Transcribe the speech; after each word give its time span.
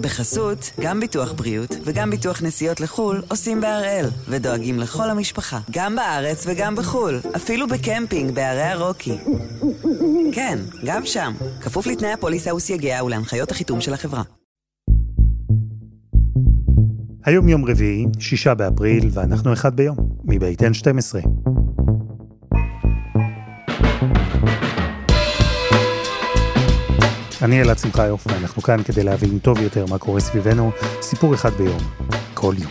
בחסות, 0.00 0.70
גם 0.80 1.00
ביטוח 1.00 1.32
בריאות 1.32 1.76
וגם 1.84 2.10
ביטוח 2.10 2.42
נסיעות 2.42 2.80
לחו"ל 2.80 3.22
עושים 3.28 3.60
בהראל, 3.60 4.06
ודואגים 4.28 4.78
לכל 4.78 5.10
המשפחה, 5.10 5.58
גם 5.70 5.96
בארץ 5.96 6.44
וגם 6.46 6.76
בחו"ל, 6.76 7.20
אפילו 7.36 7.66
בקמפינג 7.68 8.34
בערי 8.34 8.62
הרוקי. 8.62 9.18
כן, 10.32 10.58
גם 10.84 11.06
שם, 11.06 11.32
כפוף 11.60 11.86
לתנאי 11.86 12.12
הפוליסה 12.12 12.54
וסייגיה 12.54 13.04
ולהנחיות 13.04 13.50
החיתום 13.50 13.80
של 13.80 13.94
החברה. 13.94 14.22
היום 17.24 17.48
יום 17.48 17.64
רביעי, 17.64 18.06
שישה 18.18 18.54
באפריל, 18.54 19.08
ואנחנו 19.12 19.52
אחד 19.52 19.76
ביום, 19.76 19.96
מבית 20.24 20.62
N12. 20.62 21.26
אני 27.42 27.62
אלעד 27.62 27.78
שמחיוף, 27.78 28.26
ואנחנו 28.26 28.62
כאן 28.62 28.82
כדי 28.82 29.02
להבין 29.02 29.38
טוב 29.38 29.58
יותר 29.58 29.86
מה 29.86 29.98
קורה 29.98 30.20
סביבנו, 30.20 30.70
סיפור 31.02 31.34
אחד 31.34 31.50
ביום, 31.52 31.78
כל 32.34 32.54
יום. 32.58 32.70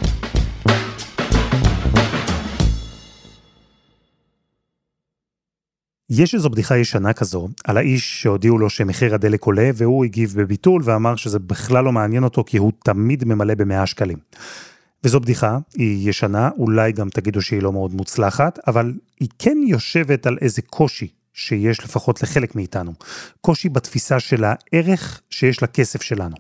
יש 6.10 6.36
איזו 6.36 6.50
בדיחה 6.50 6.78
ישנה 6.78 7.14
כזו 7.14 7.48
על 7.64 7.78
האיש 7.78 8.22
שהודיעו 8.22 8.58
לו 8.58 8.70
שמחיר 8.70 9.16
הדלק 9.16 9.44
עולה 9.44 9.70
והוא 9.76 10.06
הגיב 10.06 10.34
בביטול 10.38 10.82
ואמר 10.86 11.16
שזה 11.16 11.40
בכלל 11.40 11.84
לא 11.84 11.92
מעניין 11.92 12.24
אותו 12.24 12.44
כי 12.44 12.58
הוא 12.58 12.72
תמיד 12.84 13.24
ממלא 13.26 13.56
במאה 13.56 13.86
שקלים. 13.86 14.18
וזו 15.04 15.20
בדיחה, 15.20 15.58
היא 15.76 16.10
ישנה, 16.10 16.50
אולי 16.58 16.92
גם 16.92 17.10
תגידו 17.10 17.42
שהיא 17.42 17.62
לא 17.62 17.72
מאוד 17.72 17.94
מוצלחת, 17.94 18.60
אבל 18.68 18.94
היא 19.20 19.30
כן 19.40 19.58
יושבת 19.68 20.28
על 20.28 20.38
איזה 20.42 20.62
קושי 20.62 21.08
שיש 21.40 21.84
לפחות 21.84 22.24
לחלק 22.24 22.56
מאיתנו. 22.56 22.94
קושי 23.42 23.70
בתפיסה 23.70 24.20
של 24.20 24.44
הערך 24.44 25.22
שיש 25.30 25.64
לכסף 25.64 26.02
שלנו. 26.02 26.36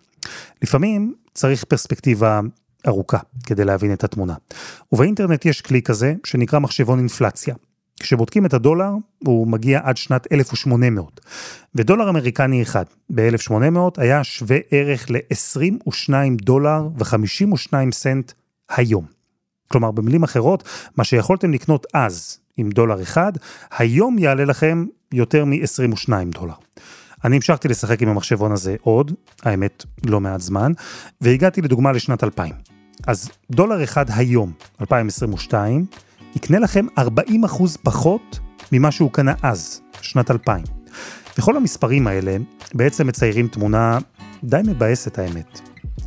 לפעמים 0.61 1.13
צריך 1.33 1.63
פרספקטיבה 1.63 2.39
ארוכה 2.87 3.17
כדי 3.45 3.65
להבין 3.65 3.93
את 3.93 4.03
התמונה. 4.03 4.33
ובאינטרנט 4.91 5.45
יש 5.45 5.61
כלי 5.61 5.81
כזה 5.81 6.13
שנקרא 6.23 6.59
מחשבון 6.59 6.99
אינפלציה. 6.99 7.55
כשבודקים 7.99 8.45
את 8.45 8.53
הדולר, 8.53 8.91
הוא 9.19 9.47
מגיע 9.47 9.79
עד 9.83 9.97
שנת 9.97 10.27
1800. 10.31 11.19
ודולר 11.75 12.09
אמריקני 12.09 12.61
אחד 12.61 12.85
ב-1800 13.09 13.79
היה 13.97 14.23
שווה 14.23 14.57
ערך 14.71 15.11
ל-22 15.11 16.13
דולר 16.41 16.87
ו-52 16.97 17.73
סנט 17.91 18.31
היום. 18.69 19.18
כלומר, 19.71 19.91
במילים 19.91 20.23
אחרות, 20.23 20.63
מה 20.97 21.03
שיכולתם 21.03 21.53
לקנות 21.53 21.87
אז 21.93 22.39
עם 22.57 22.69
דולר 22.69 23.01
אחד, 23.01 23.31
היום 23.77 24.19
יעלה 24.19 24.45
לכם 24.45 24.85
יותר 25.13 25.45
מ-22 25.45 26.09
דולר. 26.29 26.53
אני 27.25 27.35
המשכתי 27.35 27.67
לשחק 27.67 28.01
עם 28.01 28.09
המחשבון 28.09 28.51
הזה 28.51 28.75
עוד, 28.81 29.11
האמת, 29.43 29.85
לא 30.05 30.19
מעט 30.19 30.41
זמן, 30.41 30.71
והגעתי 31.21 31.61
לדוגמה 31.61 31.91
לשנת 31.91 32.23
2000. 32.23 32.53
אז 33.07 33.29
דולר 33.51 33.83
אחד 33.83 34.05
היום, 34.09 34.51
2022, 34.81 35.85
יקנה 36.35 36.59
לכם 36.59 36.85
40 36.97 37.43
אחוז 37.43 37.77
פחות 37.77 38.39
ממה 38.71 38.91
שהוא 38.91 39.11
קנה 39.11 39.33
אז, 39.43 39.81
שנת 40.01 40.31
2000. 40.31 40.63
וכל 41.37 41.57
המספרים 41.57 42.07
האלה 42.07 42.37
בעצם 42.73 43.07
מציירים 43.07 43.47
תמונה 43.47 43.97
די 44.43 44.61
מבאסת 44.67 45.19
האמת. 45.19 45.59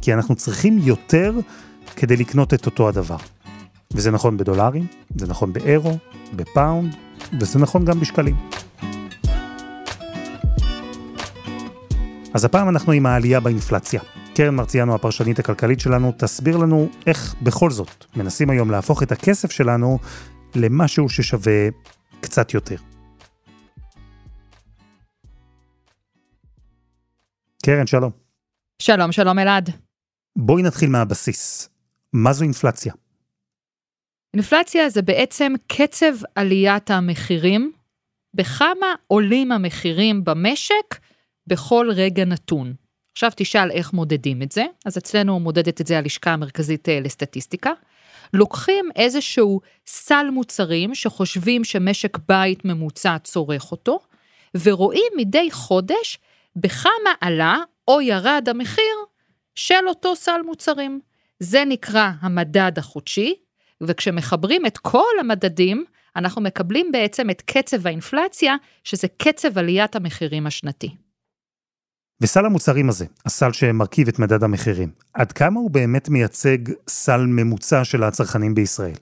כי 0.03 0.15
אנחנו 0.15 0.35
צריכים 0.35 0.79
יותר 0.79 1.33
כדי 1.97 2.17
לקנות 2.17 2.55
את 2.55 2.67
אותו 2.67 2.89
הדבר. 2.89 3.17
וזה 3.95 4.11
נכון 4.11 4.37
בדולרים, 4.37 4.87
זה 5.17 5.27
נכון 5.27 5.53
באירו, 5.53 5.99
בפאונד, 6.37 6.97
וזה 7.41 7.59
נכון 7.59 7.85
גם 7.85 8.01
בשקלים. 8.01 8.37
אז 12.35 12.45
הפעם 12.45 12.69
אנחנו 12.69 12.93
עם 12.93 13.07
העלייה 13.07 13.41
באינפלציה. 13.41 14.01
קרן 14.35 14.55
מרציאנו, 14.55 14.95
הפרשנית 14.95 15.39
הכלכלית 15.39 15.81
שלנו, 15.81 16.13
תסביר 16.17 16.57
לנו 16.57 16.89
איך 17.07 17.35
בכל 17.43 17.71
זאת 17.71 18.05
מנסים 18.17 18.51
היום 18.51 18.71
להפוך 18.71 19.03
את 19.03 19.13
הכסף 19.13 19.51
שלנו 19.51 19.99
למשהו 20.55 21.09
ששווה 21.09 21.69
קצת 22.21 22.55
יותר. 22.55 22.77
קרן, 27.65 27.87
שלום. 27.87 28.11
שלום, 28.79 29.13
שלום 29.13 29.39
אלעד. 29.39 29.71
בואי 30.37 30.63
נתחיל 30.63 30.91
מהבסיס. 30.91 31.69
מה 32.13 32.33
זו 32.33 32.43
אינפלציה? 32.43 32.93
אינפלציה 34.35 34.89
זה 34.89 35.03
בעצם 35.03 35.53
קצב 35.67 36.15
עליית 36.35 36.91
המחירים, 36.91 37.73
בכמה 38.35 38.95
עולים 39.07 39.53
המחירים 39.53 40.25
במשק 40.25 40.99
בכל 41.47 41.89
רגע 41.95 42.25
נתון. 42.25 42.75
עכשיו 43.13 43.31
תשאל 43.37 43.71
איך 43.71 43.93
מודדים 43.93 44.43
את 44.43 44.53
זה, 44.53 44.65
אז 44.87 44.99
אצלנו 44.99 45.41
מודדת 45.41 45.81
את 45.81 45.87
זה 45.87 45.99
הלשכה 45.99 46.33
המרכזית 46.33 46.89
אה, 46.89 47.01
לסטטיסטיקה. 47.01 47.73
לוקחים 48.33 48.89
איזשהו 48.97 49.61
סל 49.87 50.27
מוצרים 50.33 50.95
שחושבים 50.95 51.65
שמשק 51.65 52.19
בית 52.29 52.65
ממוצע 52.65 53.17
צורך 53.19 53.73
אותו, 53.73 53.99
ורואים 54.65 55.13
מדי 55.17 55.51
חודש 55.51 56.19
בכמה 56.57 57.13
עלה 57.21 57.57
או 57.89 58.01
ירד 58.01 58.47
המחיר 58.51 58.97
של 59.55 59.89
אותו 59.89 60.17
סל 60.17 60.41
מוצרים. 60.47 61.01
זה 61.41 61.65
נקרא 61.65 62.11
המדד 62.21 62.73
החודשי, 62.77 63.35
וכשמחברים 63.89 64.67
את 64.67 64.79
כל 64.79 65.13
המדדים, 65.21 65.85
אנחנו 66.17 66.43
מקבלים 66.43 66.93
בעצם 66.93 67.31
את 67.31 67.43
קצב 67.43 67.87
האינפלציה, 67.87 68.55
שזה 68.85 69.09
קצב 69.19 69.59
עליית 69.59 69.97
המחירים 69.97 70.47
השנתי. 70.47 70.95
וסל 72.21 72.47
המוצרים 72.47 72.89
הזה, 72.89 73.07
הסל 73.27 73.53
שמרכיב 73.53 74.09
את 74.09 74.19
מדד 74.19 74.45
המחירים, 74.45 74.91
עד 75.15 75.33
כמה 75.33 75.61
הוא 75.61 75.71
באמת 75.71 76.09
מייצג 76.09 76.59
סל 76.89 77.21
ממוצע 77.27 77.85
של 77.85 78.03
הצרכנים 78.03 78.55
בישראל? 78.55 78.95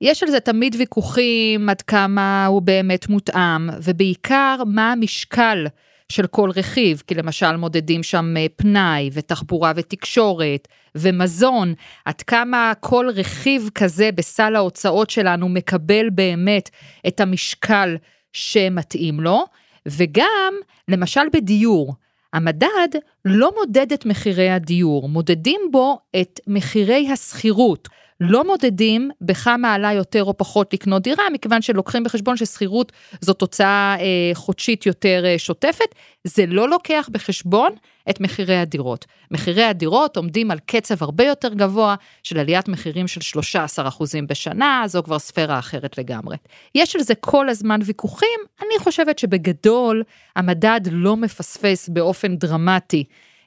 יש 0.00 0.22
על 0.22 0.30
זה 0.30 0.40
תמיד 0.40 0.76
ויכוחים 0.78 1.68
עד 1.68 1.82
כמה 1.82 2.46
הוא 2.46 2.62
באמת 2.62 3.08
מותאם, 3.08 3.70
ובעיקר 3.82 4.56
מה 4.66 4.92
המשקל 4.92 5.66
של 6.12 6.26
כל 6.26 6.50
רכיב, 6.56 7.02
כי 7.06 7.14
למשל 7.14 7.56
מודדים 7.56 8.02
שם 8.02 8.34
אה, 8.36 8.46
פנאי 8.56 9.10
ותחבורה 9.12 9.72
ותקשורת 9.76 10.68
ומזון, 10.94 11.74
עד 12.04 12.22
כמה 12.22 12.72
כל 12.80 13.08
רכיב 13.14 13.70
כזה 13.74 14.10
בסל 14.14 14.56
ההוצאות 14.56 15.10
שלנו 15.10 15.48
מקבל 15.48 16.10
באמת 16.10 16.70
את 17.06 17.20
המשקל 17.20 17.96
שמתאים 18.32 19.20
לו, 19.20 19.44
וגם 19.86 20.54
למשל 20.88 21.20
בדיור, 21.32 21.94
המדד 22.32 22.88
לא 23.24 23.52
מודד 23.58 23.92
את 23.92 24.06
מחירי 24.06 24.50
הדיור, 24.50 25.08
מודדים 25.08 25.60
בו 25.70 25.98
את 26.20 26.40
מחירי 26.46 27.08
השכירות. 27.12 27.88
לא 28.22 28.44
מודדים 28.44 29.10
בכמה 29.20 29.74
עלה 29.74 29.92
יותר 29.92 30.24
או 30.24 30.36
פחות 30.36 30.74
לקנות 30.74 31.02
דירה, 31.02 31.24
מכיוון 31.32 31.62
שלוקחים 31.62 32.04
בחשבון 32.04 32.36
ששכירות 32.36 32.92
זו 33.20 33.32
תוצאה 33.32 33.96
אה, 34.00 34.30
חודשית 34.34 34.86
יותר 34.86 35.22
אה, 35.24 35.38
שוטפת, 35.38 35.94
זה 36.24 36.46
לא 36.46 36.68
לוקח 36.68 37.08
בחשבון 37.12 37.72
את 38.10 38.20
מחירי 38.20 38.56
הדירות. 38.56 39.06
מחירי 39.30 39.64
הדירות 39.64 40.16
עומדים 40.16 40.50
על 40.50 40.58
קצב 40.66 40.94
הרבה 41.00 41.24
יותר 41.24 41.54
גבוה 41.54 41.94
של 42.22 42.38
עליית 42.38 42.68
מחירים 42.68 43.08
של 43.08 43.40
13% 43.40 44.02
בשנה, 44.28 44.82
זו 44.86 45.02
כבר 45.02 45.18
ספירה 45.18 45.58
אחרת 45.58 45.98
לגמרי. 45.98 46.36
יש 46.74 46.96
על 46.96 47.02
זה 47.02 47.14
כל 47.14 47.48
הזמן 47.48 47.80
ויכוחים, 47.84 48.40
אני 48.60 48.78
חושבת 48.78 49.18
שבגדול 49.18 50.02
המדד 50.36 50.80
לא 50.90 51.16
מפספס 51.16 51.88
באופן 51.88 52.36
דרמטי 52.36 53.04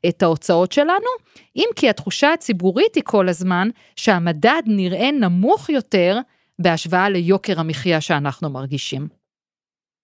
את 0.09 0.23
ההוצאות 0.23 0.71
שלנו, 0.71 1.09
אם 1.55 1.67
כי 1.75 1.89
התחושה 1.89 2.33
הציבורית 2.33 2.95
היא 2.95 3.03
כל 3.05 3.29
הזמן 3.29 3.69
שהמדד 3.95 4.61
נראה 4.65 5.11
נמוך 5.11 5.69
יותר 5.69 6.19
בהשוואה 6.59 7.09
ליוקר 7.09 7.59
המחיה 7.59 8.01
שאנחנו 8.01 8.49
מרגישים. 8.49 9.07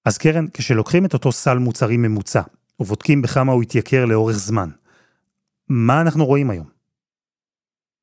אז 0.05 0.17
קרן, 0.17 0.45
כשלוקחים 0.53 1.05
את 1.05 1.13
אותו 1.13 1.31
סל 1.31 1.57
מוצרים 1.57 2.01
ממוצע, 2.01 2.41
ובודקים 2.79 3.21
בכמה 3.21 3.51
הוא 3.51 3.63
התייקר 3.63 4.05
לאורך 4.05 4.35
זמן, 4.35 4.69
מה 5.69 6.01
אנחנו 6.01 6.25
רואים 6.25 6.49
היום? 6.49 6.65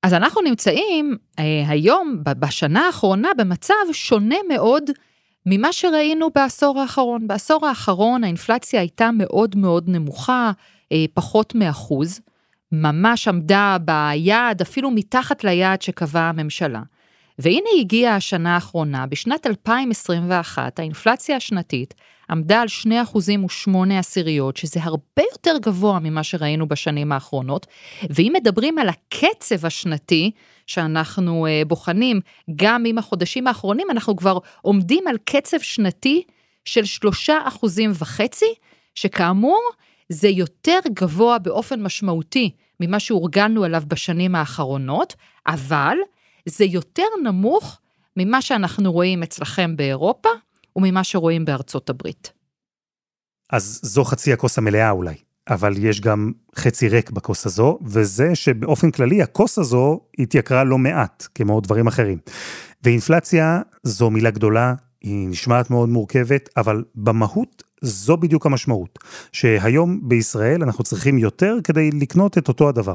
אז 0.02 0.14
אנחנו 0.14 0.42
נמצאים 0.42 1.16
אה, 1.38 1.44
היום, 1.68 2.16
בשנה 2.24 2.86
האחרונה, 2.86 3.28
במצב 3.38 3.74
שונה 3.92 4.36
מאוד 4.48 4.90
ממה 5.46 5.72
שראינו 5.72 6.28
בעשור 6.34 6.80
האחרון. 6.80 7.28
בעשור 7.28 7.66
האחרון 7.66 8.24
האינפלציה 8.24 8.80
הייתה 8.80 9.10
מאוד 9.12 9.56
מאוד 9.56 9.88
נמוכה, 9.88 10.52
פחות 11.14 11.54
מאחוז, 11.54 12.20
ממש 12.72 13.28
עמדה 13.28 13.76
ביעד, 13.80 14.60
אפילו 14.60 14.90
מתחת 14.90 15.44
ליעד 15.44 15.82
שקבעה 15.82 16.28
הממשלה. 16.28 16.82
והנה 17.38 17.68
הגיעה 17.80 18.16
השנה 18.16 18.54
האחרונה, 18.54 19.06
בשנת 19.06 19.46
2021 19.46 20.78
האינפלציה 20.78 21.36
השנתית 21.36 21.94
עמדה 22.30 22.60
על 22.60 22.68
2 22.68 23.02
אחוזים 23.02 23.44
ו-8 23.44 23.92
עשיריות, 23.98 24.56
שזה 24.56 24.80
הרבה 24.82 25.22
יותר 25.32 25.58
גבוה 25.62 25.98
ממה 25.98 26.22
שראינו 26.22 26.68
בשנים 26.68 27.12
האחרונות. 27.12 27.66
ואם 28.10 28.32
מדברים 28.36 28.78
על 28.78 28.88
הקצב 28.88 29.66
השנתי 29.66 30.30
שאנחנו 30.66 31.46
uh, 31.46 31.68
בוחנים, 31.68 32.20
גם 32.56 32.84
עם 32.86 32.98
החודשים 32.98 33.46
האחרונים, 33.46 33.86
אנחנו 33.90 34.16
כבר 34.16 34.38
עומדים 34.62 35.04
על 35.08 35.16
קצב 35.24 35.58
שנתי 35.58 36.22
של 36.64 36.84
3 36.84 37.30
אחוזים 37.30 37.90
וחצי, 37.94 38.54
שכאמור, 38.94 39.60
זה 40.08 40.28
יותר 40.28 40.78
גבוה 40.92 41.38
באופן 41.38 41.82
משמעותי 41.82 42.50
ממה 42.80 43.00
שהורגלנו 43.00 43.64
אליו 43.64 43.82
בשנים 43.88 44.34
האחרונות, 44.34 45.14
אבל 45.46 45.96
זה 46.48 46.64
יותר 46.64 47.06
נמוך 47.24 47.80
ממה 48.16 48.42
שאנחנו 48.42 48.92
רואים 48.92 49.22
אצלכם 49.22 49.76
באירופה 49.76 50.28
וממה 50.76 51.04
שרואים 51.04 51.44
בארצות 51.44 51.90
הברית. 51.90 52.32
אז 53.50 53.80
זו 53.82 54.04
חצי 54.04 54.32
הכוס 54.32 54.58
המלאה 54.58 54.90
אולי, 54.90 55.14
אבל 55.48 55.84
יש 55.84 56.00
גם 56.00 56.32
חצי 56.56 56.88
ריק 56.88 57.10
בכוס 57.10 57.46
הזו, 57.46 57.78
וזה 57.82 58.34
שבאופן 58.34 58.90
כללי 58.90 59.22
הכוס 59.22 59.58
הזו 59.58 60.00
התייקרה 60.18 60.64
לא 60.64 60.78
מעט, 60.78 61.26
כמו 61.34 61.60
דברים 61.60 61.86
אחרים. 61.86 62.18
ואינפלציה 62.82 63.60
זו 63.82 64.10
מילה 64.10 64.30
גדולה, 64.30 64.74
היא 65.00 65.28
נשמעת 65.28 65.70
מאוד 65.70 65.88
מורכבת, 65.88 66.48
אבל 66.56 66.84
במהות 66.94 67.62
זו 67.82 68.16
בדיוק 68.16 68.46
המשמעות, 68.46 68.98
שהיום 69.32 70.00
בישראל 70.02 70.62
אנחנו 70.62 70.84
צריכים 70.84 71.18
יותר 71.18 71.54
כדי 71.64 71.90
לקנות 72.00 72.38
את 72.38 72.48
אותו 72.48 72.68
הדבר. 72.68 72.94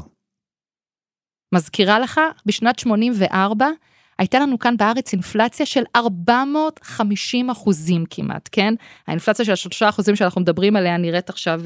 מזכירה 1.54 1.98
לך, 1.98 2.20
בשנת 2.46 2.78
84 2.78 3.66
הייתה 4.18 4.38
לנו 4.38 4.58
כאן 4.58 4.76
בארץ 4.76 5.12
אינפלציה 5.12 5.66
של 5.66 5.82
450 5.96 7.50
אחוזים 7.50 8.04
כמעט, 8.10 8.48
כן? 8.52 8.74
האינפלציה 9.06 9.44
של 9.44 9.52
השלושה 9.52 9.88
אחוזים 9.88 10.16
שאנחנו 10.16 10.40
מדברים 10.40 10.76
עליה 10.76 10.96
נראית 10.96 11.28
עכשיו 11.28 11.60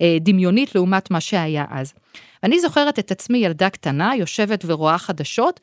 אה, 0.00 0.16
דמיונית 0.20 0.74
לעומת 0.74 1.10
מה 1.10 1.20
שהיה 1.20 1.64
אז. 1.70 1.94
ואני 2.42 2.60
זוכרת 2.60 2.98
את 2.98 3.10
עצמי 3.10 3.38
ילדה 3.38 3.70
קטנה, 3.70 4.16
יושבת 4.16 4.64
ורואה 4.66 4.98
חדשות, 4.98 5.60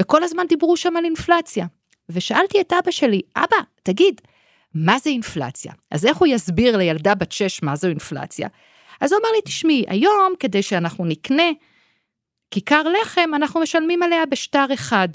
וכל 0.00 0.22
הזמן 0.22 0.42
דיברו 0.48 0.76
שם 0.76 0.96
על 0.96 1.04
אינפלציה. 1.04 1.66
ושאלתי 2.08 2.60
את 2.60 2.72
אבא 2.72 2.90
שלי, 2.90 3.20
אבא, 3.36 3.56
תגיד, 3.82 4.20
מה 4.76 4.98
זה 4.98 5.10
אינפלציה? 5.10 5.72
אז 5.90 6.06
איך 6.06 6.16
הוא 6.16 6.26
יסביר 6.26 6.76
לילדה 6.76 7.14
בת 7.14 7.32
6 7.32 7.62
מה 7.62 7.76
זו 7.76 7.88
אינפלציה? 7.88 8.48
אז 9.00 9.12
הוא 9.12 9.20
אמר 9.20 9.28
לי, 9.36 9.42
תשמעי, 9.44 9.84
היום 9.88 10.34
כדי 10.40 10.62
שאנחנו 10.62 11.04
נקנה 11.04 11.50
כיכר 12.50 12.82
לחם, 12.82 13.30
אנחנו 13.34 13.60
משלמים 13.60 14.02
עליה 14.02 14.26
בשטר 14.26 14.66
אחד. 14.74 15.08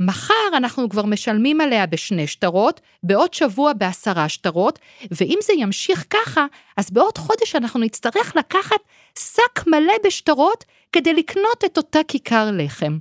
מחר 0.00 0.56
אנחנו 0.56 0.88
כבר 0.88 1.04
משלמים 1.06 1.60
עליה 1.60 1.86
בשני 1.86 2.26
שטרות, 2.26 2.80
בעוד 3.02 3.34
שבוע 3.34 3.72
בעשרה 3.72 4.28
שטרות, 4.28 4.78
ואם 5.10 5.38
זה 5.42 5.52
ימשיך 5.52 6.04
ככה, 6.10 6.46
אז 6.76 6.90
בעוד 6.90 7.18
חודש 7.18 7.54
אנחנו 7.56 7.80
נצטרך 7.80 8.36
לקחת 8.36 8.80
שק 9.18 9.66
מלא 9.66 9.94
בשטרות 10.06 10.64
כדי 10.92 11.12
לקנות 11.12 11.64
את 11.64 11.76
אותה 11.76 12.00
כיכר 12.08 12.50
לחם. 12.52 12.98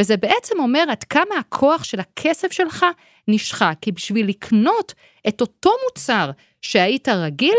וזה 0.00 0.16
בעצם 0.16 0.60
אומר 0.60 0.84
עד 0.90 1.04
כמה 1.04 1.34
הכוח 1.40 1.84
של 1.84 2.00
הכסף 2.00 2.52
שלך 2.52 2.86
נשחק, 3.28 3.74
כי 3.80 3.92
בשביל 3.92 4.28
לקנות 4.28 4.94
את 5.28 5.40
אותו 5.40 5.70
מוצר 5.88 6.30
שהיית 6.62 7.08
רגיל, 7.08 7.56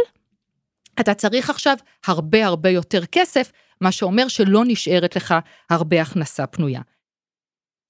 אתה 1.00 1.14
צריך 1.14 1.50
עכשיו 1.50 1.78
הרבה 2.08 2.46
הרבה 2.46 2.70
יותר 2.70 3.06
כסף, 3.06 3.52
מה 3.82 3.92
שאומר 3.92 4.28
שלא 4.28 4.64
נשארת 4.68 5.16
לך 5.16 5.36
הרבה 5.70 6.02
הכנסה 6.02 6.48
פנויה. 6.48 6.82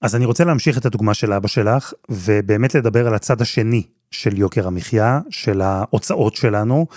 אז 0.01 0.16
אני 0.16 0.25
רוצה 0.25 0.44
להמשיך 0.44 0.78
את 0.78 0.86
הדוגמה 0.86 1.13
של 1.13 1.34
אבא 1.34 1.48
שלך, 1.48 1.94
ובאמת 2.10 2.75
לדבר 2.75 3.07
על 3.07 3.16
הצד 3.16 3.42
השני 3.42 3.84
של 4.12 4.38
יוקר 4.38 4.68
המחיה, 4.68 5.19
של 5.30 5.62
ההוצאות 5.62 6.36
שלנו, 6.36 6.88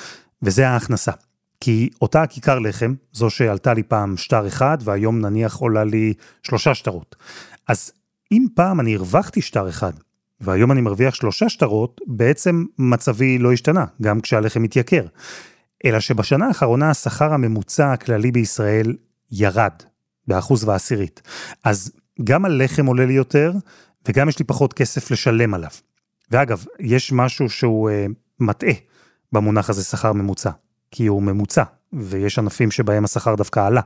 וזה 0.43 0.69
ההכנסה. 0.69 1.12
כי 1.61 1.91
אותה 2.00 2.26
כיכר 2.26 2.58
לחם, 2.58 2.94
זו 3.12 3.31
שעלתה 3.31 3.75
לי 3.75 3.82
פעם 3.82 4.17
שטר 4.17 4.47
אחד, 4.47 4.79
והיום 4.81 5.20
נניח 5.20 5.56
עולה 5.56 5.85
לי 5.85 6.14
שלושה 6.43 6.75
שטרות. 6.75 7.17
אז 7.69 7.93
אם 8.32 8.47
פעם 8.55 8.81
אני 8.81 8.97
הרווחתי 8.97 9.43
שטר 9.43 9.69
אחד, 9.69 9.93
והיום 10.41 10.73
אני 10.73 10.81
מרוויח 10.81 11.14
שלושה 11.14 11.49
שטרות, 11.49 12.00
בעצם 12.06 12.64
מצבי 12.79 13.38
לא 13.38 13.53
השתנה, 13.53 13.85
גם 14.03 14.20
כשהלחם 14.20 14.62
מתייקר. 14.62 15.06
אלא 15.85 16.00
שבשנה 16.00 16.47
האחרונה 16.47 16.91
השכר 16.91 17.32
הממוצע 17.32 17.93
הכללי 17.93 18.32
בישראל 18.32 18.97
ירד, 19.31 19.73
באחוז 20.26 20.64
ועשירית. 20.64 21.23
אז 21.64 21.93
גם 22.25 22.44
הלחם 22.44 22.87
עולה 22.87 23.06
לי 23.06 23.12
יותר, 23.12 23.53
וגם 24.08 24.29
יש 24.29 24.38
לי 24.38 24.44
פחות 24.44 24.73
כסף 24.73 25.11
לשלם 25.11 25.55
עליו. 25.55 25.70
ואגב, 26.31 26.64
יש 26.81 27.12
משהו 27.12 27.50
שהוא 27.50 27.91
אה, 27.91 28.06
מטעה 28.41 28.73
במונח 29.32 29.70
הזה 29.70 29.85
שכר 29.85 30.12
ממוצע, 30.12 30.50
כי 30.90 31.06
הוא 31.06 31.22
ממוצע, 31.22 31.62
ויש 31.92 32.38
ענפים 32.38 32.70
שבהם 32.70 33.04
השכר 33.04 33.34
דווקא 33.34 33.60
עלה. 33.66 33.80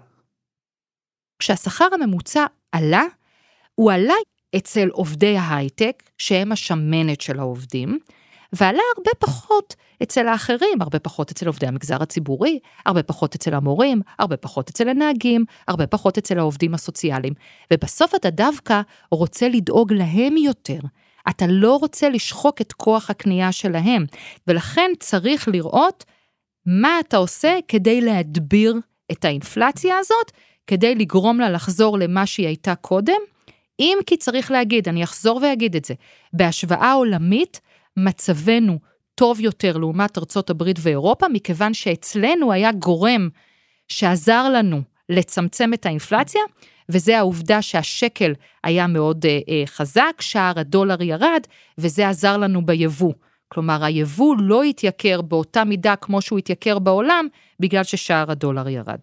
כשהשכר 1.38 1.88
הממוצע 1.93 2.44
עלה, 2.73 3.02
הוא 3.75 3.93
עלה 3.93 4.14
אצל 4.56 4.88
עובדי 4.93 5.37
ההייטק, 5.37 6.02
שהם 6.19 6.52
השמנת 6.52 7.20
של 7.20 7.38
העובדים, 7.38 7.99
ועלה 8.52 8.82
הרבה 8.97 9.11
פחות 9.19 9.76
אצל 10.02 10.29
האחרים, 10.29 10.81
הרבה 10.81 10.99
פחות 10.99 11.31
אצל 11.31 11.47
עובדי 11.47 11.67
המגזר 11.67 12.02
הציבורי, 12.02 12.58
הרבה 12.87 13.02
פחות 13.02 13.35
אצל 13.35 13.55
המורים, 13.55 14.00
הרבה 14.19 14.37
פחות 14.37 14.69
אצל 14.69 14.88
הנהגים, 14.88 15.44
הרבה 15.69 15.87
פחות 15.87 16.19
אצל 16.19 16.38
העובדים 16.38 16.75
הסוציאליים. 16.75 17.35
ובסוף 17.73 18.14
אתה 18.14 18.31
דווקא 18.31 18.81
רוצה 19.11 19.49
לדאוג 19.49 19.93
להם 19.93 20.37
יותר. 20.37 20.79
אתה 21.29 21.47
לא 21.49 21.76
רוצה 21.76 22.08
לשחוק 22.08 22.61
את 22.61 22.73
כוח 22.73 23.11
הקנייה 23.11 23.52
שלהם, 23.52 24.05
ולכן 24.47 24.91
צריך 25.00 25.49
לראות 25.49 26.05
מה 26.67 27.01
אתה 27.01 27.17
עושה 27.17 27.59
כדי 27.69 28.01
להדביר 28.01 28.75
את 29.12 29.25
האינפלציה 29.25 29.99
הזאת, 29.99 30.33
כדי 30.67 30.95
לגרום 30.95 31.41
לה 31.41 31.51
לחזור 31.51 31.99
למה 31.99 32.27
שהיא 32.27 32.47
הייתה 32.47 32.75
קודם. 32.75 33.21
אם 33.81 33.99
כי 34.07 34.17
צריך 34.17 34.51
להגיד, 34.51 34.89
אני 34.89 35.05
אחזור 35.05 35.41
ואגיד 35.43 35.77
את 35.77 35.85
זה, 35.85 35.95
בהשוואה 36.33 36.93
עולמית, 36.93 37.61
מצבנו 37.97 38.79
טוב 39.15 39.41
יותר 39.41 39.77
לעומת 39.77 40.19
ארצות 40.19 40.51
הברית 40.51 40.77
ואירופה, 40.81 41.29
מכיוון 41.29 41.75
שאצלנו 41.75 42.53
היה 42.53 42.73
גורם 42.73 43.29
שעזר 43.89 44.49
לנו 44.49 44.83
לצמצם 45.09 45.75
את 45.75 45.87
האינפלציה, 45.87 46.41
וזה 46.89 47.19
העובדה 47.19 47.62
שהשקל 47.62 48.33
היה 48.65 48.87
מאוד 48.87 49.27
אה, 49.27 49.39
אה, 49.49 49.62
חזק, 49.67 50.21
שער 50.21 50.59
הדולר 50.59 51.03
ירד, 51.03 51.41
וזה 51.79 52.09
עזר 52.09 52.37
לנו 52.37 52.67
ביבוא. 52.67 53.12
כלומר, 53.52 53.85
היבוא 53.85 54.37
לא 54.38 54.62
התייקר 54.62 55.20
באותה 55.20 55.64
מידה 55.64 55.97
כמו 55.97 56.23
שהוא 56.23 56.38
התייקר 56.38 56.79
בעולם, 56.79 57.26
בגלל 57.61 57.85
ששער 57.85 58.31
הדולר 58.31 58.69
ירד. 58.69 59.00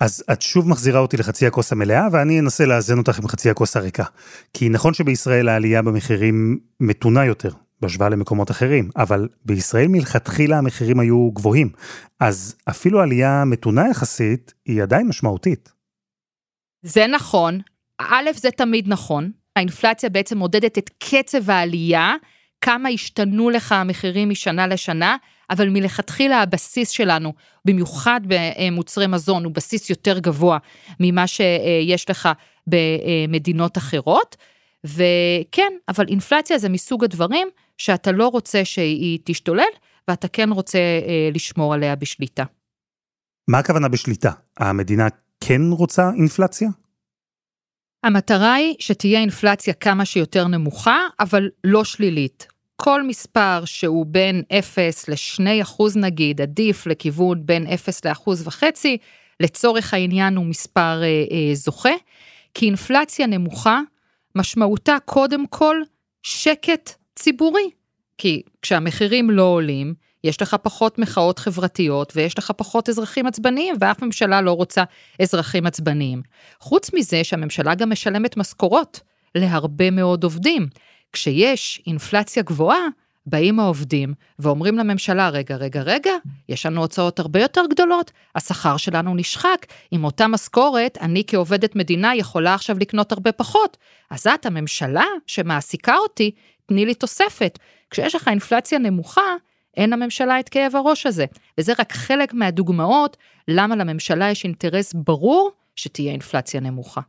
אז 0.00 0.24
את 0.32 0.42
שוב 0.42 0.68
מחזירה 0.68 1.00
אותי 1.00 1.16
לחצי 1.16 1.46
הכוס 1.46 1.72
המלאה, 1.72 2.06
ואני 2.12 2.40
אנסה 2.40 2.66
לאזן 2.66 2.98
אותך 2.98 3.18
עם 3.18 3.28
חצי 3.28 3.50
הכוס 3.50 3.76
הריקה. 3.76 4.04
כי 4.52 4.68
נכון 4.68 4.94
שבישראל 4.94 5.48
העלייה 5.48 5.82
במחירים 5.82 6.58
מתונה 6.80 7.24
יותר, 7.24 7.50
בהשוואה 7.80 8.08
למקומות 8.08 8.50
אחרים, 8.50 8.90
אבל 8.96 9.28
בישראל 9.44 9.88
מלכתחילה 9.88 10.58
המחירים 10.58 11.00
היו 11.00 11.30
גבוהים, 11.30 11.70
אז 12.20 12.56
אפילו 12.70 13.00
עלייה 13.00 13.44
מתונה 13.44 13.88
יחסית 13.90 14.54
היא 14.66 14.82
עדיין 14.82 15.08
משמעותית. 15.08 15.72
זה 16.82 17.06
נכון, 17.06 17.60
א', 17.98 18.30
זה 18.34 18.50
תמיד 18.50 18.88
נכון, 18.88 19.30
האינפלציה 19.56 20.08
בעצם 20.08 20.38
מודדת 20.38 20.78
את 20.78 20.90
קצב 20.98 21.50
העלייה, 21.50 22.14
כמה 22.60 22.88
השתנו 22.88 23.50
לך 23.50 23.72
המחירים 23.72 24.30
משנה 24.30 24.66
לשנה, 24.66 25.16
אבל 25.50 25.68
מלכתחילה 25.68 26.42
הבסיס 26.42 26.90
שלנו, 26.90 27.32
במיוחד 27.64 28.20
במוצרי 28.24 29.06
מזון, 29.06 29.44
הוא 29.44 29.52
בסיס 29.52 29.90
יותר 29.90 30.18
גבוה 30.18 30.58
ממה 31.00 31.26
שיש 31.26 32.10
לך 32.10 32.28
במדינות 32.66 33.78
אחרות. 33.78 34.36
וכן, 34.84 35.72
אבל 35.88 36.08
אינפלציה 36.08 36.58
זה 36.58 36.68
מסוג 36.68 37.04
הדברים 37.04 37.48
שאתה 37.78 38.12
לא 38.12 38.28
רוצה 38.28 38.64
שהיא 38.64 39.18
תשתולל, 39.24 39.72
ואתה 40.08 40.28
כן 40.28 40.50
רוצה 40.50 40.78
אה, 40.78 41.30
לשמור 41.34 41.74
עליה 41.74 41.96
בשליטה. 41.96 42.44
מה 43.48 43.58
הכוונה 43.58 43.88
בשליטה? 43.88 44.30
המדינה 44.58 45.08
כן 45.40 45.62
רוצה 45.70 46.10
אינפלציה? 46.16 46.68
המטרה 48.04 48.54
היא 48.54 48.74
שתהיה 48.78 49.20
אינפלציה 49.20 49.74
כמה 49.74 50.04
שיותר 50.04 50.46
נמוכה, 50.46 50.98
אבל 51.20 51.48
לא 51.64 51.84
שלילית. 51.84 52.46
כל 52.76 53.02
מספר 53.02 53.64
שהוא 53.64 54.06
בין 54.06 54.42
0 54.52 55.08
ל-2 55.08 55.62
אחוז 55.62 55.96
נגיד, 55.96 56.40
עדיף 56.40 56.86
לכיוון 56.86 57.46
בין 57.46 57.66
0 57.66 58.04
לאחוז 58.04 58.46
וחצי, 58.46 58.98
לצורך 59.40 59.94
העניין 59.94 60.36
הוא 60.36 60.46
מספר 60.46 61.02
אה, 61.02 61.06
אה, 61.06 61.54
זוכה, 61.54 61.94
כי 62.54 62.66
אינפלציה 62.66 63.26
נמוכה 63.26 63.80
משמעותה 64.34 64.96
קודם 65.04 65.46
כל 65.46 65.76
שקט 66.22 66.90
ציבורי. 67.16 67.70
כי 68.18 68.42
כשהמחירים 68.62 69.30
לא 69.30 69.42
עולים, 69.42 69.94
יש 70.24 70.42
לך 70.42 70.56
פחות 70.62 70.98
מחאות 70.98 71.38
חברתיות 71.38 72.12
ויש 72.16 72.38
לך 72.38 72.52
פחות 72.56 72.88
אזרחים 72.88 73.26
עצבניים, 73.26 73.74
ואף 73.80 74.02
ממשלה 74.02 74.40
לא 74.40 74.52
רוצה 74.52 74.84
אזרחים 75.22 75.66
עצבניים. 75.66 76.22
חוץ 76.60 76.90
מזה 76.94 77.24
שהממשלה 77.24 77.74
גם 77.74 77.90
משלמת 77.90 78.36
משכורות 78.36 79.00
להרבה 79.34 79.90
מאוד 79.90 80.24
עובדים. 80.24 80.68
כשיש 81.12 81.82
אינפלציה 81.86 82.42
גבוהה, 82.42 82.86
באים 83.26 83.60
העובדים 83.60 84.14
ואומרים 84.38 84.78
לממשלה, 84.78 85.28
רגע, 85.28 85.56
רגע, 85.56 85.82
רגע, 85.82 86.12
יש 86.48 86.66
לנו 86.66 86.80
הוצאות 86.80 87.18
הרבה 87.18 87.40
יותר 87.40 87.62
גדולות, 87.70 88.10
השכר 88.34 88.76
שלנו 88.76 89.14
נשחק, 89.14 89.66
עם 89.90 90.04
אותה 90.04 90.28
משכורת, 90.28 90.98
אני 91.00 91.22
כעובדת 91.26 91.76
מדינה 91.76 92.16
יכולה 92.16 92.54
עכשיו 92.54 92.78
לקנות 92.78 93.12
הרבה 93.12 93.32
פחות. 93.32 93.76
אז 94.10 94.26
את, 94.26 94.46
הממשלה 94.46 95.04
שמעסיקה 95.26 95.96
אותי, 95.96 96.30
תני 96.66 96.86
לי 96.86 96.94
תוספת. 96.94 97.58
כשיש 97.90 98.14
לך 98.14 98.28
אינפלציה 98.28 98.78
נמוכה, 98.78 99.34
אין 99.80 99.90
לממשלה 99.90 100.40
את 100.40 100.48
כאב 100.48 100.76
הראש 100.76 101.06
הזה. 101.06 101.24
וזה 101.58 101.72
רק 101.78 101.92
חלק 101.92 102.34
מהדוגמאות 102.34 103.16
למה 103.48 103.76
לממשלה 103.76 104.30
יש 104.30 104.44
אינטרס 104.44 104.92
ברור 104.94 105.50
שתהיה 105.76 106.12
אינפלציה 106.12 106.60
נמוכה. 106.60 107.00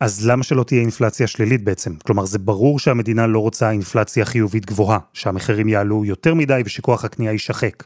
אז 0.00 0.26
למה 0.26 0.44
שלא 0.44 0.64
תהיה 0.64 0.80
אינפלציה 0.80 1.26
שלילית 1.26 1.64
בעצם? 1.64 1.96
כלומר, 1.96 2.24
זה 2.24 2.38
ברור 2.38 2.78
שהמדינה 2.78 3.26
לא 3.26 3.38
רוצה 3.38 3.70
אינפלציה 3.70 4.24
חיובית 4.24 4.66
גבוהה, 4.66 4.98
שהמחירים 5.12 5.68
יעלו 5.68 6.04
יותר 6.04 6.34
מדי 6.34 6.62
ושכוח 6.64 7.04
הקנייה 7.04 7.32
יישחק. 7.32 7.84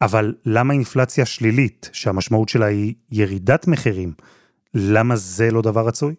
אבל 0.00 0.34
למה 0.44 0.74
אינפלציה 0.74 1.26
שלילית, 1.26 1.90
שהמשמעות 1.92 2.48
שלה 2.48 2.66
היא 2.66 2.94
ירידת 3.10 3.66
מחירים, 3.66 4.12
למה 4.74 5.16
זה 5.16 5.50
לא 5.50 5.62
דבר 5.62 5.86
רצוי? 5.86 6.14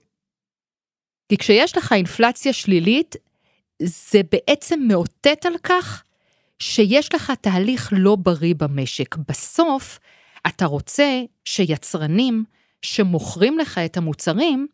כי 1.29 1.38
כשיש 1.38 1.77
לך 1.77 1.93
אינפלציה 1.93 2.53
שלילית, 2.53 3.15
זה 3.84 4.22
בעצם 4.31 4.79
מאותת 4.88 5.46
על 5.46 5.53
כך 5.63 6.03
שיש 6.60 7.16
לך 7.16 7.34
תהליך 7.42 7.94
לא 7.96 8.16
בריא 8.16 8.54
במשק. 8.58 9.16
בסוף, 9.16 10.00
אתה 10.48 10.66
רוצה 10.66 11.22
שיצרנים 11.46 12.44
שמוכרים 12.82 13.58
לך 13.58 13.78
את 13.78 13.98
המוצרים, 13.98 14.68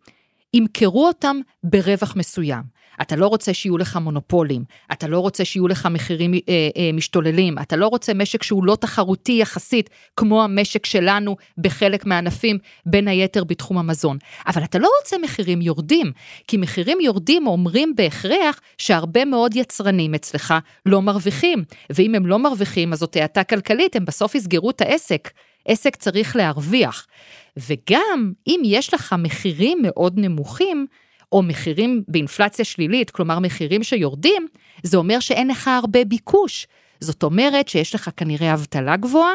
ימכרו 0.54 1.08
אותם 1.08 1.38
ברווח 1.64 2.16
מסוים. 2.16 2.76
אתה 3.02 3.16
לא 3.16 3.28
רוצה 3.28 3.54
שיהיו 3.54 3.78
לך 3.78 3.96
מונופולים, 3.96 4.64
אתה 4.92 5.08
לא 5.08 5.20
רוצה 5.20 5.46
שיהיו 5.46 5.68
לך 5.68 5.86
מחירים 5.92 6.34
אה, 6.34 6.40
אה, 6.78 6.90
משתוללים, 6.94 7.60
אתה 7.60 7.76
לא 7.76 7.88
רוצה 7.88 8.14
משק 8.14 8.44
שהוא 8.44 8.66
לא 8.66 8.76
תחרותי 8.76 9.32
יחסית, 9.32 9.90
כמו 10.18 10.44
המשק 10.44 10.86
שלנו 10.86 11.36
בחלק 11.58 12.06
מהענפים, 12.06 12.58
בין 12.86 13.08
היתר 13.08 13.44
בתחום 13.44 13.78
המזון. 13.78 14.18
אבל 14.48 14.64
אתה 14.64 14.80
לא 14.80 14.90
רוצה 15.02 15.18
מחירים 15.24 15.62
יורדים, 15.62 16.12
כי 16.48 16.58
מחירים 16.58 16.98
יורדים 17.02 17.48
אומרים 17.48 17.94
בהכרח 17.96 18.62
שהרבה 18.78 19.26
מאוד 19.26 19.56
יצרנים 19.56 20.16
אצלך 20.16 20.54
לא 20.86 21.02
מרוויחים, 21.02 21.64
ואם 21.90 22.16
הם 22.16 22.26
לא 22.26 22.40
מרוויחים 22.40 22.94
אז 22.94 23.00
זאת 23.00 23.16
האטה 23.16 23.44
כלכלית, 23.44 23.96
הם 23.96 24.06
בסוף 24.06 24.36
יסגרו 24.36 24.70
את 24.70 24.82
העסק. 24.82 25.30
עסק 25.68 25.96
צריך 25.96 26.36
להרוויח. 26.36 27.08
וגם 27.58 28.34
אם 28.48 28.62
יש 28.66 28.94
לך 28.94 29.16
מחירים 29.18 29.78
מאוד 29.82 30.14
נמוכים, 30.18 30.88
או 31.32 31.42
מחירים 31.42 32.04
באינפלציה 32.08 32.66
שלילית, 32.66 33.10
כלומר 33.12 33.40
מחירים 33.40 33.84
שיורדים, 33.84 34.48
זה 34.84 34.98
אומר 34.98 35.20
שאין 35.20 35.48
לך 35.48 35.68
הרבה 35.68 36.06
ביקוש. 36.06 36.68
זאת 37.00 37.24
אומרת 37.24 37.68
שיש 37.68 37.96
לך 37.96 38.10
כנראה 38.18 38.54
אבטלה 38.54 38.98
גבוהה, 38.98 39.34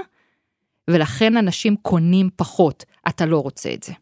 ולכן 0.90 1.36
אנשים 1.36 1.76
קונים 1.76 2.30
פחות. 2.36 2.84
אתה 3.08 3.26
לא 3.26 3.38
רוצה 3.38 3.74
את 3.74 3.82
זה. 3.82 3.92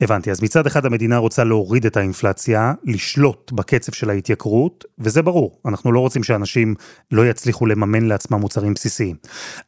הבנתי, 0.00 0.30
אז 0.30 0.42
מצד 0.42 0.66
אחד 0.66 0.86
המדינה 0.86 1.16
רוצה 1.16 1.44
להוריד 1.44 1.86
את 1.86 1.96
האינפלציה, 1.96 2.72
לשלוט 2.84 3.52
בקצב 3.52 3.92
של 3.92 4.10
ההתייקרות, 4.10 4.84
וזה 4.98 5.22
ברור, 5.22 5.60
אנחנו 5.66 5.92
לא 5.92 6.00
רוצים 6.00 6.22
שאנשים 6.22 6.74
לא 7.12 7.26
יצליחו 7.26 7.66
לממן 7.66 8.04
לעצמם 8.04 8.40
מוצרים 8.40 8.74
בסיסיים. 8.74 9.16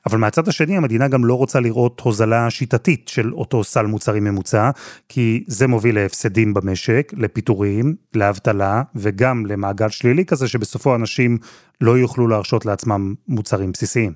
אבל 0.06 0.18
מהצד 0.18 0.48
השני, 0.48 0.76
המדינה 0.76 1.08
גם 1.08 1.24
לא 1.24 1.34
רוצה 1.34 1.60
לראות 1.60 2.00
הוזלה 2.00 2.50
שיטתית 2.50 3.08
של 3.08 3.32
אותו 3.32 3.64
סל 3.64 3.86
מוצרים 3.86 4.24
ממוצע, 4.24 4.70
כי 5.08 5.44
זה 5.46 5.66
מוביל 5.66 5.94
להפסדים 5.94 6.54
במשק, 6.54 7.12
לפיטורים, 7.16 7.94
לאבטלה, 8.14 8.82
וגם 8.94 9.46
למעגל 9.46 9.88
שלילי 9.88 10.24
כזה, 10.24 10.48
שבסופו 10.48 10.94
אנשים 10.94 11.38
לא 11.80 11.98
יוכלו 11.98 12.28
להרשות 12.28 12.66
לעצמם 12.66 13.14
מוצרים 13.28 13.72
בסיסיים. 13.72 14.12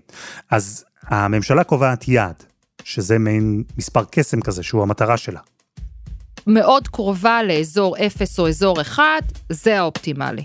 אז 0.51 0.85
הממשלה 1.03 1.65
קובעת 1.65 2.09
יעד, 2.09 2.43
שזה 2.85 3.19
מעין 3.19 3.63
מספר 3.79 4.05
קסם 4.11 4.41
כזה, 4.41 4.63
שהוא 4.63 4.83
המטרה 4.83 5.17
שלה. 5.17 5.41
מאוד 6.47 6.89
קרובה 6.89 7.43
לאזור 7.43 7.97
0 8.07 8.39
או 8.39 8.49
אזור 8.49 8.81
1, 8.81 9.03
זה 9.51 9.79
האופטימלי. 9.79 10.43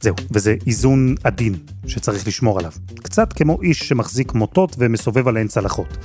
זהו, 0.00 0.14
וזה 0.30 0.54
איזון 0.66 1.14
עדין 1.24 1.54
שצריך 1.86 2.26
לשמור 2.26 2.58
עליו. 2.58 2.72
קצת 3.02 3.32
כמו 3.32 3.62
איש 3.62 3.88
שמחזיק 3.88 4.32
מוטות 4.32 4.76
ומסובב 4.78 5.28
עליהן 5.28 5.48
צלחות. 5.48 5.96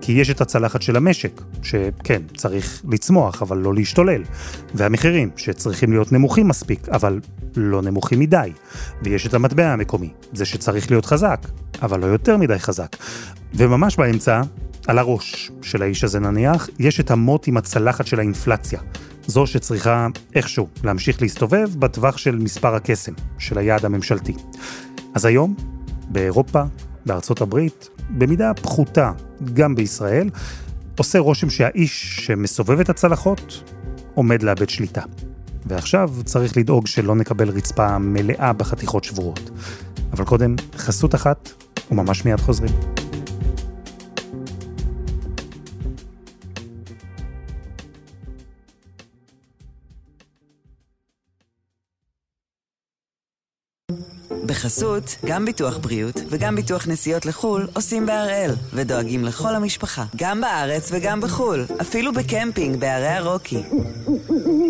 כי 0.00 0.12
יש 0.12 0.30
את 0.30 0.40
הצלחת 0.40 0.82
של 0.82 0.96
המשק, 0.96 1.42
שכן, 1.62 2.22
צריך 2.36 2.82
לצמוח, 2.88 3.42
אבל 3.42 3.58
לא 3.58 3.74
להשתולל. 3.74 4.22
והמחירים, 4.74 5.30
שצריכים 5.36 5.92
להיות 5.92 6.12
נמוכים 6.12 6.48
מספיק, 6.48 6.88
אבל 6.88 7.20
לא 7.56 7.82
נמוכים 7.82 8.18
מדי. 8.18 8.52
ויש 9.02 9.26
את 9.26 9.34
המטבע 9.34 9.72
המקומי, 9.72 10.10
זה 10.32 10.44
שצריך 10.44 10.90
להיות 10.90 11.06
חזק, 11.06 11.46
אבל 11.82 12.00
לא 12.00 12.06
יותר 12.06 12.36
מדי 12.36 12.58
חזק. 12.58 12.96
וממש 13.54 13.96
באמצע, 13.96 14.42
על 14.86 14.98
הראש 14.98 15.50
של 15.62 15.82
האיש 15.82 16.04
הזה 16.04 16.20
נניח, 16.20 16.68
יש 16.78 17.00
את 17.00 17.10
המוט 17.10 17.48
עם 17.48 17.56
הצלחת 17.56 18.06
של 18.06 18.18
האינפלציה. 18.18 18.80
זו 19.26 19.46
שצריכה 19.46 20.06
איכשהו 20.34 20.68
להמשיך 20.84 21.22
להסתובב 21.22 21.68
בטווח 21.78 22.16
של 22.16 22.36
מספר 22.36 22.74
הקסם, 22.74 23.12
של 23.38 23.58
היעד 23.58 23.84
הממשלתי. 23.84 24.34
אז 25.14 25.24
היום, 25.24 25.54
באירופה, 26.08 26.62
בארצות 27.06 27.40
הברית, 27.40 27.88
במידה 28.10 28.54
פחותה, 28.54 29.12
גם 29.54 29.74
בישראל, 29.74 30.30
עושה 30.98 31.18
רושם 31.18 31.50
שהאיש 31.50 32.20
שמסובב 32.20 32.80
את 32.80 32.88
הצלחות 32.88 33.72
עומד 34.14 34.42
לאבד 34.42 34.68
שליטה. 34.68 35.02
ועכשיו 35.66 36.10
צריך 36.24 36.56
לדאוג 36.56 36.86
שלא 36.86 37.14
נקבל 37.14 37.48
רצפה 37.48 37.98
מלאה 37.98 38.52
בחתיכות 38.52 39.04
שבורות. 39.04 39.50
אבל 40.12 40.24
קודם, 40.24 40.56
חסות 40.76 41.14
אחת, 41.14 41.52
וממש 41.90 42.24
מיד 42.24 42.40
חוזרים. 42.40 43.01
בחסות, 54.46 55.16
גם 55.26 55.44
ביטוח 55.44 55.78
בריאות 55.78 56.20
וגם 56.30 56.56
ביטוח 56.56 56.88
נסיעות 56.88 57.26
לחו"ל 57.26 57.68
עושים 57.74 58.06
בהראל, 58.06 58.50
ודואגים 58.72 59.24
לכל 59.24 59.54
המשפחה, 59.54 60.04
גם 60.16 60.40
בארץ 60.40 60.90
וגם 60.92 61.20
בחו"ל, 61.20 61.64
אפילו 61.80 62.12
בקמפינג 62.12 62.76
בערי 62.76 63.08
הרוקי. 63.08 63.62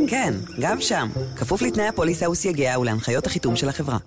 כן, 0.08 0.34
גם 0.60 0.80
שם, 0.80 1.08
כפוף 1.36 1.62
לתנאי 1.62 1.88
הפוליסה 1.88 2.30
וסייגיה 2.30 2.78
ולהנחיות 2.78 3.26
החיתום 3.26 3.56
של 3.56 3.68
החברה. 3.68 3.98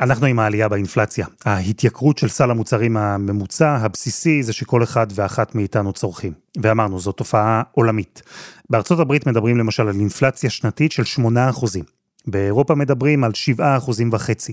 אנחנו 0.00 0.26
עם 0.26 0.38
העלייה 0.38 0.68
באינפלציה. 0.68 1.26
ההתייקרות 1.44 2.18
של 2.18 2.28
סל 2.28 2.50
המוצרים 2.50 2.96
הממוצע, 2.96 3.76
הבסיסי, 3.76 4.42
זה 4.42 4.52
שכל 4.52 4.82
אחד 4.82 5.06
ואחת 5.14 5.54
מאיתנו 5.54 5.92
צורכים. 5.92 6.32
ואמרנו, 6.62 7.00
זו 7.00 7.12
תופעה 7.12 7.62
עולמית. 7.72 8.22
בארצות 8.70 9.00
הברית 9.00 9.26
מדברים 9.26 9.58
למשל 9.58 9.88
על 9.88 9.94
אינפלציה 9.94 10.50
שנתית 10.50 10.92
של 10.92 11.02
8%. 11.02 11.97
באירופה 12.26 12.74
מדברים 12.74 13.24
על 13.24 13.34
7 13.34 13.76
אחוזים 13.76 14.10
וחצי. 14.12 14.52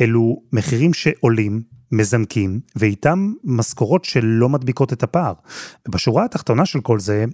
אלו 0.00 0.42
מחירים 0.52 0.94
שעולים, 0.94 1.62
מזנקים, 1.92 2.60
ואיתם 2.76 3.32
משכורות 3.44 4.04
שלא 4.04 4.48
מדביקות 4.48 4.92
את 4.92 5.02
הפער. 5.02 5.32
ובשורה 5.88 6.24
התחתונה 6.24 6.66
של 6.66 6.80
כל 6.80 7.00
זה, 7.00 7.24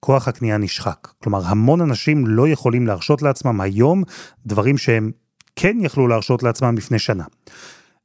כוח 0.00 0.28
הקנייה 0.28 0.58
נשחק. 0.58 1.08
כלומר, 1.22 1.46
המון 1.46 1.80
אנשים 1.80 2.26
לא 2.26 2.48
יכולים 2.48 2.86
להרשות 2.86 3.22
לעצמם 3.22 3.60
היום 3.60 4.02
דברים 4.46 4.78
שהם 4.78 5.10
כן 5.56 5.76
יכלו 5.80 6.08
להרשות 6.08 6.42
לעצמם 6.42 6.74
לפני 6.76 6.98
שנה. 6.98 7.24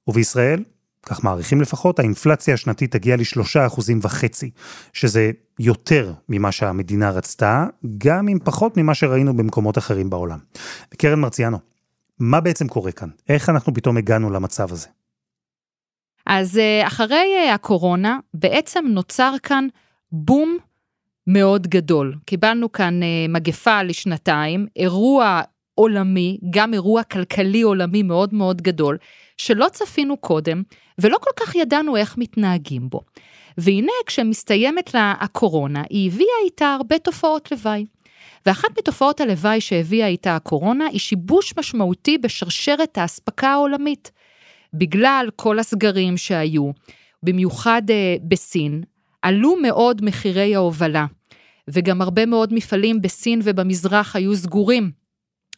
ובישראל, 0.08 0.63
כך 1.05 1.24
מעריכים 1.24 1.62
לפחות, 1.62 2.00
האינפלציה 2.00 2.53
השנתית 2.53 2.91
תגיע 2.91 3.15
לשלושה 3.15 3.65
אחוזים 3.65 4.00
וחצי, 4.01 4.50
שזה 4.93 5.31
יותר 5.59 6.13
ממה 6.29 6.51
שהמדינה 6.51 7.09
רצתה, 7.09 7.65
גם 7.97 8.27
אם 8.27 8.38
פחות 8.43 8.77
ממה 8.77 8.93
שראינו 8.93 9.38
במקומות 9.38 9.77
אחרים 9.77 10.09
בעולם. 10.09 10.39
קרן 10.97 11.19
מרציאנו, 11.19 11.57
מה 12.19 12.41
בעצם 12.41 12.67
קורה 12.67 12.91
כאן? 12.91 13.09
איך 13.29 13.50
אנחנו 13.50 13.74
פתאום 13.74 13.97
הגענו 13.97 14.29
למצב 14.29 14.71
הזה? 14.71 14.88
אז 16.25 16.57
אה, 16.57 16.88
אחרי 16.88 17.33
אה, 17.38 17.53
הקורונה, 17.53 18.19
בעצם 18.33 18.85
נוצר 18.88 19.33
כאן 19.43 19.67
בום 20.12 20.57
מאוד 21.27 21.67
גדול. 21.67 22.15
קיבלנו 22.25 22.71
כאן 22.71 23.03
אה, 23.03 23.07
מגפה 23.29 23.83
לשנתיים, 23.83 24.67
אירוע 24.75 25.41
עולמי, 25.75 26.38
גם 26.50 26.74
אירוע 26.74 27.03
כלכלי 27.03 27.62
עולמי 27.62 28.03
מאוד 28.03 28.34
מאוד 28.34 28.62
גדול, 28.62 28.98
שלא 29.38 29.67
צפינו 29.72 30.17
קודם, 30.17 30.63
ולא 31.00 31.17
כל 31.17 31.32
כך 31.39 31.55
ידענו 31.55 31.98
איך 31.98 32.17
מתנהגים 32.17 32.89
בו. 32.89 33.01
והנה 33.58 33.91
כשמסתיימת 34.05 34.94
לה 34.94 35.13
הקורונה, 35.20 35.84
היא 35.89 36.12
הביאה 36.12 36.36
איתה 36.46 36.74
הרבה 36.79 37.00
תופעות 37.00 37.51
לוואי. 37.51 37.86
ואחת 38.46 38.70
מתופעות 38.79 39.22
הלוואי 39.22 39.62
שהביאה 39.62 40.08
איתה 40.08 40.36
הקורונה 40.36 40.86
היא 40.86 41.00
שיבוש 41.00 41.53
משמעותי 41.58 42.17
בשרשרת 42.17 42.98
האספקה 42.98 43.50
העולמית. 43.50 44.12
בגלל 44.74 45.29
כל 45.36 45.60
הסגרים 45.60 46.17
שהיו, 46.17 46.72
במיוחד 47.24 47.82
uh, 47.88 48.24
בסין, 48.27 48.84
עלו 49.22 49.55
מאוד 49.62 50.05
מחירי 50.05 50.55
ההובלה, 50.55 51.05
וגם 51.67 52.01
הרבה 52.01 52.25
מאוד 52.25 52.53
מפעלים 52.53 53.01
בסין 53.01 53.39
ובמזרח 53.44 54.15
היו 54.15 54.36
סגורים. 54.36 55.04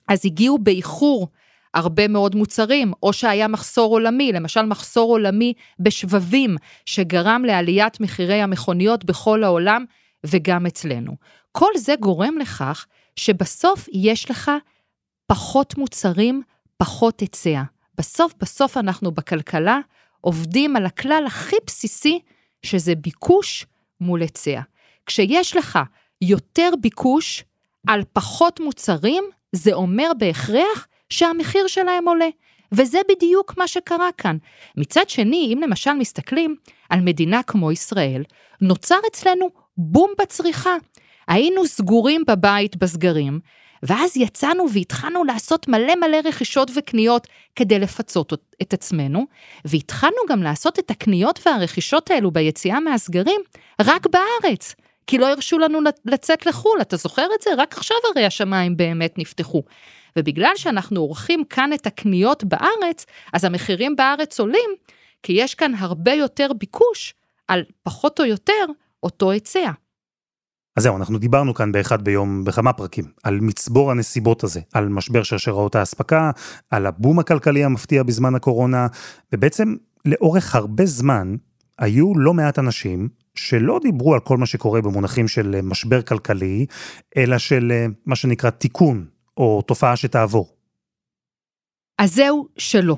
אז 0.08 0.26
הגיעו 0.26 0.58
באיחור 0.58 1.28
הרבה 1.74 2.08
מאוד 2.08 2.36
מוצרים, 2.36 2.94
או 3.04 3.14
שהיה 3.14 3.48
מחסור 3.48 3.92
עולמי, 3.94 4.32
למשל 4.32 4.62
מחסור 4.62 5.12
עולמי 5.12 5.54
בשבבים, 5.80 6.56
שגרם 6.86 7.44
לעליית 7.46 8.00
מחירי 8.00 8.42
המכוניות 8.42 9.06
בכל 9.06 9.44
העולם 9.44 9.86
וגם 10.26 10.66
אצלנו. 10.66 11.16
כל 11.52 11.72
זה 11.78 11.96
גורם 12.00 12.38
לכך 12.38 12.86
שבסוף 13.16 13.90
יש 13.94 14.32
לך 14.32 14.52
פחות 15.28 15.78
מוצרים, 15.78 16.42
פחות 16.78 17.20
היצע. 17.20 17.64
בסוף 17.98 18.34
בסוף 18.40 18.78
אנחנו 18.78 19.12
בכלכלה 19.12 19.80
עובדים 20.22 20.76
על 20.76 20.86
הכלל 20.86 21.24
הכי 21.28 21.56
בסיסי, 21.66 22.20
שזה 22.64 22.96
ביקוש 22.96 23.66
מול 24.02 24.22
היצע. 24.22 24.62
כשיש 25.06 25.56
לך 25.56 25.80
יותר 26.22 26.70
ביקוש 26.82 27.44
על 27.88 28.04
פחות 28.14 28.60
מוצרים, 28.60 29.24
זה 29.58 29.74
אומר 29.74 30.12
בהכרח 30.18 30.88
שהמחיר 31.10 31.68
שלהם 31.68 32.08
עולה. 32.08 32.28
וזה 32.72 33.00
בדיוק 33.10 33.58
מה 33.58 33.68
שקרה 33.68 34.10
כאן. 34.18 34.38
מצד 34.78 35.10
שני, 35.10 35.54
אם 35.54 35.62
למשל 35.62 35.94
מסתכלים 35.94 36.56
על 36.90 37.02
מדינה 37.02 37.44
כמו 37.44 37.72
ישראל, 37.72 38.24
נוצר 38.62 39.00
אצלנו 39.12 39.50
בום 39.78 40.12
בצריכה. 40.22 40.76
היינו 41.28 41.66
סגורים 41.66 42.24
בבית 42.28 42.76
בסגרים, 42.76 43.40
ואז 43.84 44.18
יצאנו 44.18 44.66
והתחלנו 44.74 45.24
לעשות 45.24 45.68
מלא 45.68 45.96
מלא 45.96 46.18
רכישות 46.26 46.72
וקניות 46.76 47.28
כדי 47.56 47.80
לפצות 47.80 48.34
את 48.62 48.74
עצמנו, 48.74 49.26
והתחלנו 49.66 50.18
גם 50.30 50.44
לעשות 50.44 50.80
את 50.80 50.92
הקניות 50.92 51.40
והרכישות 51.46 52.12
האלו 52.12 52.32
ביציאה 52.32 52.80
מהסגרים 52.80 53.42
רק 53.82 54.08
בארץ. 54.08 54.76
כי 55.08 55.18
לא 55.18 55.28
הרשו 55.28 55.60
לנו 55.60 55.80
לצאת 56.06 56.46
לחו"ל, 56.46 56.82
אתה 56.82 56.98
זוכר 56.98 57.28
את 57.36 57.42
זה? 57.42 57.50
רק 57.58 57.74
עכשיו 57.78 57.98
הרי 58.12 58.26
השמיים 58.26 58.78
באמת 58.78 59.18
נפתחו. 59.18 59.64
ובגלל 60.18 60.52
שאנחנו 60.56 61.00
עורכים 61.00 61.44
כאן 61.50 61.74
את 61.74 61.88
הקניות 61.88 62.44
בארץ, 62.44 63.06
אז 63.34 63.44
המחירים 63.44 63.96
בארץ 63.96 64.40
עולים, 64.40 64.70
כי 65.24 65.34
יש 65.34 65.56
כאן 65.56 65.76
הרבה 65.78 66.14
יותר 66.14 66.52
ביקוש 66.60 67.14
על 67.48 67.64
פחות 67.84 68.20
או 68.20 68.26
יותר 68.26 68.66
אותו 69.04 69.32
היצע. 69.32 69.72
אז 70.78 70.84
זהו, 70.84 70.98
אנחנו 70.98 71.18
דיברנו 71.18 71.54
כאן 71.54 71.72
באחד 71.72 72.04
ביום 72.04 72.44
בכמה 72.44 72.74
פרקים, 72.74 73.06
על 73.24 73.40
מצבור 73.42 73.92
הנסיבות 73.92 74.44
הזה, 74.44 74.62
על 74.74 74.90
משבר 74.90 75.24
שרשראות 75.24 75.76
האספקה, 75.76 76.32
על 76.70 76.86
הבום 76.86 77.20
הכלכלי 77.20 77.64
המפתיע 77.64 78.04
בזמן 78.04 78.36
הקורונה, 78.36 78.88
ובעצם 79.34 79.76
לאורך 80.06 80.56
הרבה 80.56 80.86
זמן 80.86 81.36
היו 81.80 82.14
לא 82.16 82.34
מעט 82.34 82.60
אנשים 82.60 83.10
שלא 83.38 83.80
דיברו 83.82 84.14
על 84.14 84.20
כל 84.20 84.38
מה 84.38 84.46
שקורה 84.46 84.82
במונחים 84.82 85.28
של 85.28 85.62
משבר 85.64 86.02
כלכלי, 86.02 86.66
אלא 87.18 87.38
של 87.38 87.72
אה, 87.72 87.86
מה 88.06 88.16
שנקרא 88.16 88.50
תיקון, 88.50 89.06
או 89.38 89.62
תופעה 89.62 89.96
שתעבור. 89.96 90.58
אז 91.98 92.16
זהו 92.16 92.48
שלא. 92.58 92.98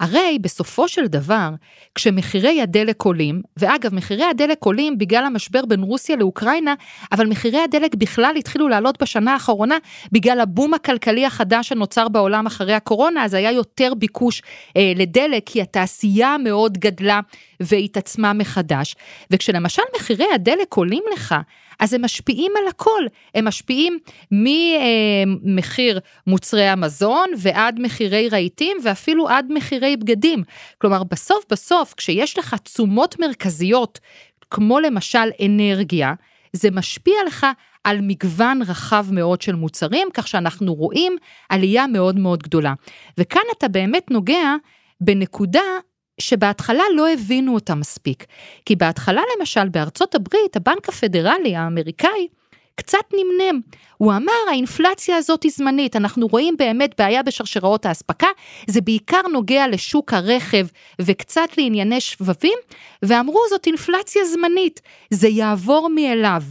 הרי 0.00 0.38
בסופו 0.40 0.88
של 0.88 1.06
דבר, 1.06 1.50
כשמחירי 1.94 2.62
הדלק 2.62 3.02
עולים, 3.02 3.42
ואגב, 3.56 3.94
מחירי 3.94 4.24
הדלק 4.24 4.64
עולים 4.64 4.98
בגלל 4.98 5.24
המשבר 5.24 5.64
בין 5.66 5.82
רוסיה 5.82 6.16
לאוקראינה, 6.16 6.74
אבל 7.12 7.26
מחירי 7.26 7.60
הדלק 7.60 7.94
בכלל 7.94 8.34
התחילו 8.38 8.68
לעלות 8.68 9.02
בשנה 9.02 9.32
האחרונה 9.32 9.76
בגלל 10.12 10.40
הבום 10.40 10.74
הכלכלי 10.74 11.26
החדש 11.26 11.68
שנוצר 11.68 12.08
בעולם 12.08 12.46
אחרי 12.46 12.74
הקורונה, 12.74 13.24
אז 13.24 13.34
היה 13.34 13.52
יותר 13.52 13.92
ביקוש 13.94 14.42
אה, 14.76 14.92
לדלק, 14.96 15.42
כי 15.46 15.62
התעשייה 15.62 16.36
מאוד 16.44 16.78
גדלה 16.78 17.20
והתעצמה 17.60 18.32
מחדש. 18.32 18.96
וכשלמשל 19.30 19.82
מחירי 19.96 20.26
הדלק 20.34 20.74
עולים 20.74 21.02
לך, 21.14 21.34
אז 21.80 21.94
הם 21.94 22.04
משפיעים 22.04 22.52
על 22.62 22.68
הכל, 22.68 23.02
הם 23.34 23.44
משפיעים 23.44 23.98
ממחיר 24.30 26.00
מוצרי 26.26 26.68
המזון 26.68 27.26
ועד 27.36 27.80
מחירי 27.80 28.28
רהיטים 28.28 28.76
ואפילו 28.82 29.28
עד 29.28 29.46
מחירי 29.50 29.96
בגדים. 29.96 30.42
כלומר, 30.78 31.04
בסוף 31.04 31.44
בסוף, 31.50 31.94
כשיש 31.96 32.38
לך 32.38 32.56
תשומות 32.62 33.20
מרכזיות, 33.20 33.98
כמו 34.50 34.80
למשל 34.80 35.28
אנרגיה, 35.44 36.14
זה 36.52 36.70
משפיע 36.70 37.14
לך 37.26 37.46
על 37.84 37.98
מגוון 38.02 38.62
רחב 38.62 39.06
מאוד 39.12 39.42
של 39.42 39.54
מוצרים, 39.54 40.08
כך 40.14 40.28
שאנחנו 40.28 40.74
רואים 40.74 41.16
עלייה 41.48 41.86
מאוד 41.86 42.18
מאוד 42.18 42.42
גדולה. 42.42 42.74
וכאן 43.18 43.42
אתה 43.58 43.68
באמת 43.68 44.10
נוגע 44.10 44.54
בנקודה 45.00 45.60
שבהתחלה 46.18 46.82
לא 46.94 47.12
הבינו 47.12 47.54
אותה 47.54 47.74
מספיק. 47.74 48.24
כי 48.66 48.76
בהתחלה 48.76 49.22
למשל 49.38 49.68
בארצות 49.68 50.14
הברית, 50.14 50.56
הבנק 50.56 50.88
הפדרלי 50.88 51.56
האמריקאי, 51.56 52.28
קצת 52.78 53.04
נמנם. 53.12 53.60
הוא 53.96 54.12
אמר, 54.12 54.32
האינפלציה 54.50 55.16
הזאת 55.16 55.42
היא 55.42 55.52
זמנית, 55.54 55.96
אנחנו 55.96 56.26
רואים 56.26 56.54
באמת 56.58 56.94
בעיה 56.98 57.22
בשרשראות 57.22 57.86
האספקה, 57.86 58.26
זה 58.66 58.80
בעיקר 58.80 59.20
נוגע 59.32 59.68
לשוק 59.68 60.12
הרכב 60.12 60.66
וקצת 61.00 61.58
לענייני 61.58 62.00
שבבים, 62.00 62.58
ואמרו 63.02 63.40
זאת 63.50 63.66
אינפלציה 63.66 64.24
זמנית, 64.24 64.80
זה 65.10 65.28
יעבור 65.28 65.88
מאליו. 65.88 66.42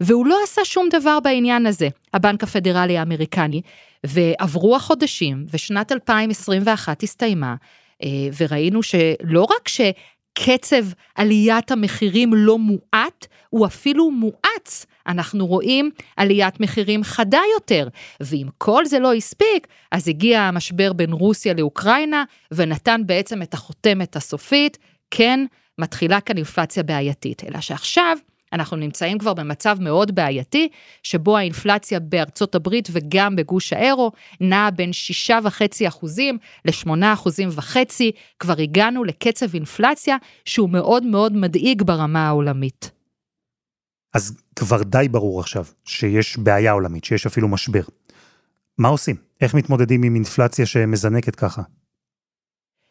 והוא 0.00 0.26
לא 0.26 0.38
עשה 0.44 0.64
שום 0.64 0.88
דבר 0.90 1.20
בעניין 1.20 1.66
הזה, 1.66 1.88
הבנק 2.14 2.42
הפדרלי 2.42 2.98
האמריקני, 2.98 3.62
ועברו 4.06 4.76
החודשים, 4.76 5.44
ושנת 5.52 5.92
2021 5.92 7.02
הסתיימה, 7.02 7.54
וראינו 8.38 8.82
שלא 8.82 9.42
רק 9.42 9.68
שקצב 9.68 10.84
עליית 11.14 11.70
המחירים 11.70 12.34
לא 12.34 12.58
מואט, 12.58 13.26
הוא 13.50 13.66
אפילו 13.66 14.10
מואץ. 14.10 14.86
אנחנו 15.06 15.46
רואים 15.46 15.90
עליית 16.16 16.60
מחירים 16.60 17.04
חדה 17.04 17.40
יותר, 17.56 17.88
ואם 18.20 18.46
כל 18.58 18.86
זה 18.86 18.98
לא 18.98 19.14
הספיק, 19.14 19.66
אז 19.92 20.08
הגיע 20.08 20.40
המשבר 20.40 20.92
בין 20.92 21.12
רוסיה 21.12 21.54
לאוקראינה, 21.54 22.24
ונתן 22.52 23.00
בעצם 23.06 23.42
את 23.42 23.54
החותמת 23.54 24.16
הסופית, 24.16 24.78
כן, 25.10 25.46
מתחילה 25.78 26.20
כאן 26.20 26.36
אינפלציה 26.36 26.82
בעייתית, 26.82 27.44
אלא 27.44 27.60
שעכשיו 27.60 28.16
אנחנו 28.52 28.76
נמצאים 28.76 29.18
כבר 29.18 29.34
במצב 29.34 29.76
מאוד 29.80 30.14
בעייתי, 30.14 30.68
שבו 31.02 31.36
האינפלציה 31.36 32.00
בארצות 32.00 32.54
הברית 32.54 32.88
וגם 32.92 33.36
בגוש 33.36 33.72
האירו 33.72 34.12
נעה 34.40 34.70
בין 34.70 34.90
6.5 35.28 35.88
אחוזים 35.88 36.38
ל-8 36.64 36.90
אחוזים 37.12 37.48
וחצי, 37.52 38.12
כבר 38.38 38.54
הגענו 38.58 39.04
לקצב 39.04 39.54
אינפלציה 39.54 40.16
שהוא 40.44 40.70
מאוד 40.70 41.02
מאוד 41.02 41.32
מדאיג 41.32 41.82
ברמה 41.82 42.28
העולמית. 42.28 42.90
אז 44.14 44.36
כבר 44.56 44.82
די 44.82 45.06
ברור 45.10 45.40
עכשיו 45.40 45.64
שיש 45.84 46.38
בעיה 46.38 46.72
עולמית, 46.72 47.04
שיש 47.04 47.26
אפילו 47.26 47.48
משבר. 47.48 47.82
מה 48.78 48.88
עושים? 48.88 49.16
איך 49.40 49.54
מתמודדים 49.54 50.02
עם 50.02 50.14
אינפלציה 50.14 50.66
שמזנקת 50.66 51.36
ככה? 51.36 51.62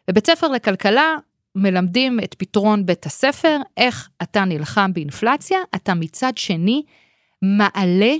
בבית 0.07 0.27
ספר 0.27 0.47
לכלכלה 0.47 1.15
מלמדים 1.57 2.19
את 2.23 2.35
פתרון 2.37 2.85
בית 2.85 3.05
הספר, 3.05 3.57
איך 3.77 4.09
אתה 4.21 4.45
נלחם 4.45 4.93
באינפלציה, 4.93 5.59
אתה 5.75 5.93
מצד 5.93 6.37
שני 6.37 6.83
מעלה 7.41 8.13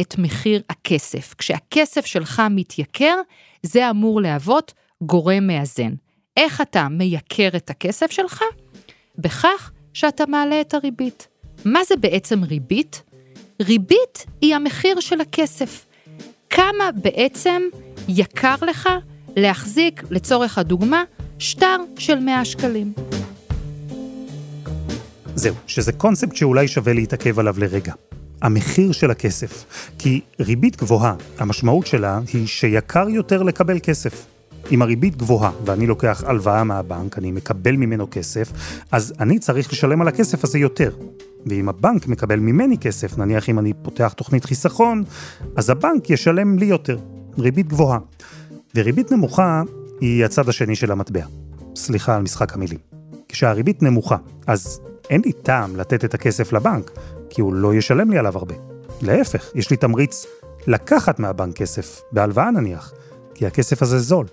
את 0.00 0.18
מחיר 0.18 0.62
הכסף. 0.70 1.34
כשהכסף 1.38 2.06
שלך 2.06 2.42
מתייקר, 2.50 3.14
זה 3.62 3.90
אמור 3.90 4.20
להוות 4.20 4.74
גורם 5.02 5.46
מאזן. 5.46 5.94
איך 6.36 6.60
אתה 6.60 6.88
מייקר 6.88 7.48
את 7.56 7.70
הכסף 7.70 8.10
שלך? 8.10 8.42
בכך 9.18 9.70
שאתה 9.92 10.26
מעלה 10.26 10.60
את 10.60 10.74
הריבית. 10.74 11.28
מה 11.64 11.84
זה 11.84 11.96
בעצם 11.96 12.44
ריבית? 12.44 13.02
ריבית 13.62 14.26
היא 14.40 14.54
המחיר 14.54 15.00
של 15.00 15.20
הכסף. 15.20 15.86
כמה 16.50 16.90
בעצם 16.94 17.62
יקר 18.08 18.54
לך 18.62 18.88
להחזיק, 19.36 20.02
לצורך 20.10 20.58
הדוגמה, 20.58 21.04
שטר 21.38 21.76
של 21.98 22.18
100 22.18 22.44
שקלים. 22.44 22.92
זהו, 25.34 25.54
שזה 25.66 25.92
קונספט 25.92 26.36
שאולי 26.36 26.68
שווה 26.68 26.92
להתעכב 26.92 27.38
עליו 27.38 27.54
לרגע. 27.58 27.92
המחיר 28.42 28.92
של 28.92 29.10
הכסף. 29.10 29.64
כי 29.98 30.20
ריבית 30.40 30.76
גבוהה, 30.76 31.14
המשמעות 31.38 31.86
שלה 31.86 32.20
היא 32.32 32.46
שיקר 32.46 33.08
יותר 33.08 33.42
לקבל 33.42 33.78
כסף. 33.82 34.26
אם 34.70 34.82
הריבית 34.82 35.16
גבוהה 35.16 35.50
ואני 35.64 35.86
לוקח 35.86 36.24
הלוואה 36.26 36.64
מהבנק, 36.64 37.18
אני 37.18 37.32
מקבל 37.32 37.76
ממנו 37.76 38.06
כסף, 38.10 38.52
אז 38.92 39.12
אני 39.20 39.38
צריך 39.38 39.72
לשלם 39.72 40.00
על 40.00 40.08
הכסף 40.08 40.44
הזה 40.44 40.58
יותר. 40.58 40.90
ואם 41.46 41.68
הבנק 41.68 42.06
מקבל 42.06 42.38
ממני 42.38 42.78
כסף, 42.78 43.18
נניח 43.18 43.48
אם 43.48 43.58
אני 43.58 43.72
פותח 43.82 44.12
תוכנית 44.12 44.44
חיסכון, 44.44 45.04
אז 45.56 45.70
הבנק 45.70 46.10
ישלם 46.10 46.58
לי 46.58 46.66
יותר. 46.66 46.98
ריבית 47.38 47.68
גבוהה. 47.68 47.98
וריבית 48.74 49.12
נמוכה 49.12 49.62
היא 50.00 50.24
הצד 50.24 50.48
השני 50.48 50.76
של 50.76 50.92
המטבע. 50.92 51.24
סליחה 51.76 52.16
על 52.16 52.22
משחק 52.22 52.54
המילים. 52.54 52.78
כשהריבית 53.28 53.82
נמוכה, 53.82 54.16
אז 54.46 54.80
אין 55.10 55.22
לי 55.24 55.32
טעם 55.32 55.76
לתת 55.76 56.04
את 56.04 56.14
הכסף 56.14 56.52
לבנק, 56.52 56.90
כי 57.30 57.40
הוא 57.40 57.54
לא 57.54 57.74
ישלם 57.74 58.10
לי 58.10 58.18
עליו 58.18 58.38
הרבה. 58.38 58.54
להפך, 59.02 59.50
יש 59.54 59.70
לי 59.70 59.76
תמריץ 59.76 60.26
לקחת 60.66 61.18
מהבנק 61.18 61.56
כסף, 61.56 62.00
בהלוואה 62.12 62.50
נניח, 62.50 62.92
כי 63.34 63.46
הכסף 63.46 63.82
הזה 63.82 63.98
זול. 63.98 64.26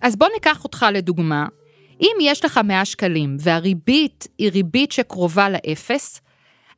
אז 0.00 0.16
בוא 0.16 0.28
ניקח 0.34 0.64
אותך 0.64 0.86
לדוגמה. 0.92 1.46
אם 2.00 2.16
יש 2.20 2.44
לך 2.44 2.60
100 2.64 2.84
שקלים 2.84 3.36
והריבית 3.40 4.28
היא 4.38 4.50
ריבית 4.50 4.92
שקרובה 4.92 5.48
לאפס, 5.50 6.20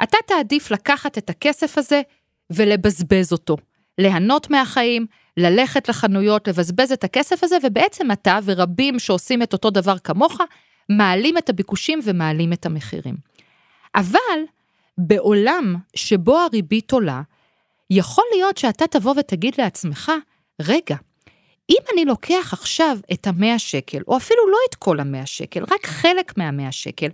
אתה 0.02 0.18
תעדיף 0.26 0.70
לקחת 0.70 1.18
את 1.18 1.30
הכסף 1.30 1.78
הזה 1.78 2.02
ולבזבז 2.50 3.32
אותו. 3.32 3.56
ליהנות 3.98 4.50
מהחיים, 4.50 5.06
ללכת 5.36 5.88
לחנויות, 5.88 6.48
לבזבז 6.48 6.92
את 6.92 7.04
הכסף 7.04 7.44
הזה, 7.44 7.56
ובעצם 7.62 8.10
אתה 8.10 8.38
ורבים 8.44 8.98
שעושים 8.98 9.42
את 9.42 9.52
אותו 9.52 9.70
דבר 9.70 9.98
כמוך, 9.98 10.40
מעלים 10.88 11.38
את 11.38 11.48
הביקושים 11.48 12.00
ומעלים 12.04 12.52
את 12.52 12.66
המחירים. 12.66 13.14
אבל 13.94 14.40
בעולם 14.98 15.76
שבו 15.94 16.38
הריבית 16.38 16.92
עולה, 16.92 17.22
יכול 17.90 18.24
להיות 18.34 18.58
שאתה 18.58 18.86
תבוא 18.86 19.14
ותגיד 19.18 19.54
לעצמך, 19.58 20.12
רגע, 20.62 20.96
אם 21.70 21.82
אני 21.92 22.04
לוקח 22.04 22.52
עכשיו 22.52 22.98
את 23.12 23.26
המאה 23.26 23.58
שקל, 23.58 23.98
או 24.08 24.16
אפילו 24.16 24.50
לא 24.50 24.58
את 24.70 24.74
כל 24.74 25.00
המאה 25.00 25.26
שקל, 25.26 25.62
רק 25.62 25.86
חלק 25.86 26.38
מהמאה 26.38 26.72
שקל, 26.72 27.08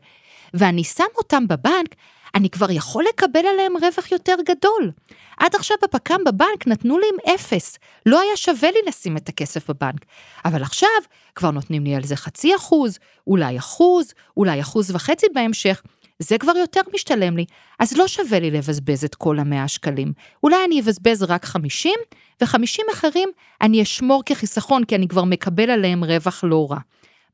ואני 0.55 0.85
שם 0.85 1.05
אותם 1.19 1.49
בבנק, 1.49 1.95
אני 2.35 2.51
כבר 2.51 2.71
יכול 2.71 3.05
לקבל 3.09 3.47
עליהם 3.47 3.73
רווח 3.77 4.13
יותר 4.13 4.35
גדול. 4.47 4.91
עד 5.37 5.55
עכשיו 5.55 5.77
בפק"ם 5.83 6.25
בבנק 6.27 6.67
נתנו 6.67 6.99
לי 6.99 7.07
עם 7.13 7.35
אפס, 7.35 7.79
לא 8.07 8.21
היה 8.21 8.37
שווה 8.37 8.71
לי 8.71 8.79
לשים 8.89 9.17
את 9.17 9.29
הכסף 9.29 9.71
בבנק. 9.71 10.05
אבל 10.45 10.63
עכשיו 10.63 10.89
כבר 11.35 11.51
נותנים 11.51 11.85
לי 11.85 11.95
על 11.95 12.03
זה 12.05 12.17
חצי 12.17 12.57
אחוז, 12.57 12.99
אולי 13.27 13.59
אחוז, 13.59 14.15
אולי 14.37 14.61
אחוז 14.61 14.91
וחצי 14.91 15.27
בהמשך, 15.35 15.83
זה 16.19 16.39
כבר 16.39 16.57
יותר 16.57 16.81
משתלם 16.95 17.37
לי, 17.37 17.45
אז 17.79 17.97
לא 17.97 18.09
שווה 18.09 18.41
לי 18.41 18.51
לבזבז 18.51 19.05
את 19.05 19.15
כל 19.15 19.39
המאה 19.39 19.69
שקלים. 19.69 20.13
אולי 20.43 20.57
אני 20.67 20.81
אבזבז 20.81 21.23
רק 21.23 21.45
50, 21.45 21.93
ו-50 22.41 22.93
אחרים 22.93 23.29
אני 23.61 23.83
אשמור 23.83 24.23
כחיסכון, 24.27 24.85
כי 24.85 24.97
אני 24.97 25.09
כבר 25.09 25.25
מקבל 25.25 25.71
עליהם 25.71 26.05
רווח 26.05 26.45
לא 26.45 26.67
רע. 26.71 26.79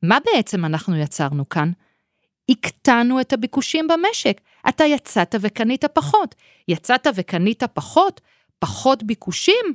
מה 0.03 0.17
בעצם 0.25 0.65
אנחנו 0.65 0.95
יצרנו 0.95 1.49
כאן? 1.49 1.71
הקטנו 2.49 3.21
את 3.21 3.33
הביקושים 3.33 3.87
במשק. 3.87 4.41
אתה 4.69 4.83
יצאת 4.83 5.35
וקנית 5.41 5.85
פחות. 5.85 6.35
יצאת 6.67 7.07
וקנית 7.15 7.63
פחות, 7.63 8.21
פחות 8.59 9.03
ביקושים, 9.03 9.73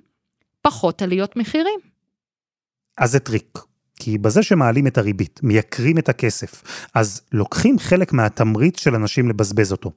פחות 0.62 1.02
עליות 1.02 1.36
מחירים. 1.36 1.80
אז 2.98 3.12
זה 3.12 3.20
טריק. 3.20 3.58
כי 4.00 4.18
בזה 4.18 4.42
שמעלים 4.42 4.86
את 4.86 4.98
הריבית, 4.98 5.40
מייקרים 5.42 5.98
את 5.98 6.08
הכסף, 6.08 6.62
אז 6.94 7.22
לוקחים 7.32 7.78
חלק 7.78 8.12
מהתמריץ 8.12 8.80
של 8.80 8.94
אנשים 8.94 9.28
לבזבז 9.28 9.72
אותו. 9.72 9.92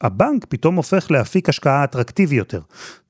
הבנק 0.00 0.44
פתאום 0.48 0.74
הופך 0.74 1.10
לאפיק 1.10 1.48
השקעה 1.48 1.84
אטרקטיבי 1.84 2.34
יותר. 2.34 2.60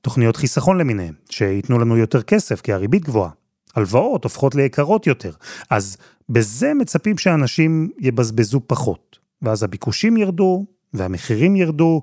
תוכניות 0.01 0.35
חיסכון 0.35 0.77
למיניהם, 0.77 1.13
שייתנו 1.29 1.79
לנו 1.79 1.97
יותר 1.97 2.21
כסף 2.21 2.61
כי 2.61 2.73
הריבית 2.73 3.03
גבוהה. 3.03 3.29
הלוואות 3.75 4.23
הופכות 4.23 4.55
ליקרות 4.55 5.07
יותר. 5.07 5.31
אז 5.69 5.97
בזה 6.29 6.73
מצפים 6.73 7.17
שאנשים 7.17 7.89
יבזבזו 7.99 8.61
פחות. 8.67 9.19
ואז 9.41 9.63
הביקושים 9.63 10.17
ירדו, 10.17 10.65
והמחירים 10.93 11.55
ירדו, 11.55 12.01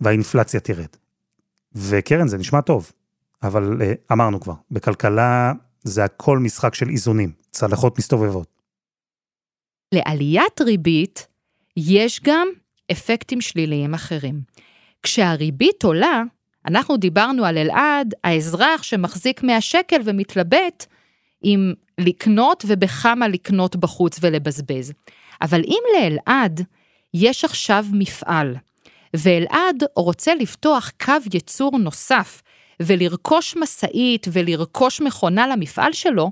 והאינפלציה 0.00 0.60
תרד. 0.60 0.86
וקרן, 1.74 2.28
זה 2.28 2.38
נשמע 2.38 2.60
טוב. 2.60 2.92
אבל 3.42 3.82
אה, 3.82 3.92
אמרנו 4.12 4.40
כבר, 4.40 4.54
בכלכלה 4.70 5.52
זה 5.82 6.04
הכל 6.04 6.38
משחק 6.38 6.74
של 6.74 6.88
איזונים, 6.88 7.32
צלחות 7.50 7.98
מסתובבות. 7.98 8.46
לעליית 9.92 10.60
ריבית 10.60 11.26
יש 11.76 12.20
גם 12.24 12.48
אפקטים 12.92 13.40
שליליים 13.40 13.94
אחרים. 13.94 14.40
כשהריבית 15.02 15.82
עולה, 15.82 16.22
אנחנו 16.66 16.96
דיברנו 16.96 17.44
על 17.44 17.58
אלעד, 17.58 18.14
האזרח 18.24 18.82
שמחזיק 18.82 19.42
100 19.42 19.60
שקל 19.60 20.00
ומתלבט 20.04 20.86
אם 21.44 21.72
לקנות 21.98 22.64
ובכמה 22.68 23.28
לקנות 23.28 23.76
בחוץ 23.76 24.18
ולבזבז. 24.20 24.92
אבל 25.42 25.60
אם 25.66 25.82
לאלעד 25.94 26.60
יש 27.14 27.44
עכשיו 27.44 27.86
מפעל, 27.92 28.56
ואלעד 29.16 29.84
רוצה 29.96 30.34
לפתוח 30.34 30.90
קו 31.04 31.12
ייצור 31.34 31.78
נוסף 31.78 32.42
ולרכוש 32.80 33.56
משאית 33.56 34.26
ולרכוש 34.32 35.00
מכונה 35.00 35.46
למפעל 35.46 35.92
שלו, 35.92 36.30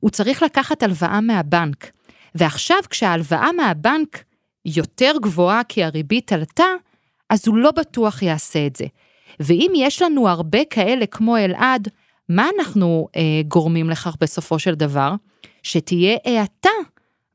הוא 0.00 0.10
צריך 0.10 0.42
לקחת 0.42 0.82
הלוואה 0.82 1.20
מהבנק. 1.20 1.90
ועכשיו 2.34 2.76
כשההלוואה 2.90 3.52
מהבנק 3.52 4.24
יותר 4.64 5.12
גבוהה 5.22 5.64
כי 5.64 5.84
הריבית 5.84 6.32
עלתה, 6.32 6.66
אז 7.30 7.48
הוא 7.48 7.56
לא 7.56 7.70
בטוח 7.70 8.22
יעשה 8.22 8.66
את 8.66 8.76
זה. 8.76 8.84
ואם 9.40 9.72
יש 9.76 10.02
לנו 10.02 10.28
הרבה 10.28 10.58
כאלה 10.70 11.06
כמו 11.06 11.36
אלעד, 11.36 11.88
מה 12.28 12.48
אנחנו 12.58 13.08
אה, 13.16 13.22
גורמים 13.48 13.90
לכך 13.90 14.16
בסופו 14.20 14.58
של 14.58 14.74
דבר? 14.74 15.14
שתהיה 15.62 16.16
האטה 16.24 16.70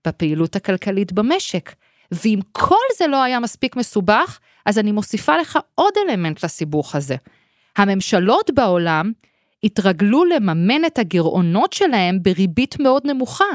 בפעילות 0.08 0.56
הכלכלית 0.56 1.13
במשק. 1.13 1.73
ואם 2.12 2.39
כל 2.52 2.75
זה 2.97 3.08
לא 3.08 3.23
היה 3.23 3.39
מספיק 3.39 3.75
מסובך, 3.75 4.39
אז 4.65 4.80
אני 4.80 4.91
מוסיפה 4.91 5.38
לך 5.38 5.60
עוד 5.75 5.93
אלמנט 5.97 6.43
לסיבוך 6.43 6.95
הזה. 6.95 7.15
הממשלות 7.78 8.52
בעולם 8.54 9.12
התרגלו 9.63 10.25
לממן 10.25 10.86
את 10.86 10.99
הגירעונות 10.99 11.73
שלהם 11.73 12.23
בריבית 12.23 12.80
מאוד 12.80 13.08
נמוכה. 13.08 13.45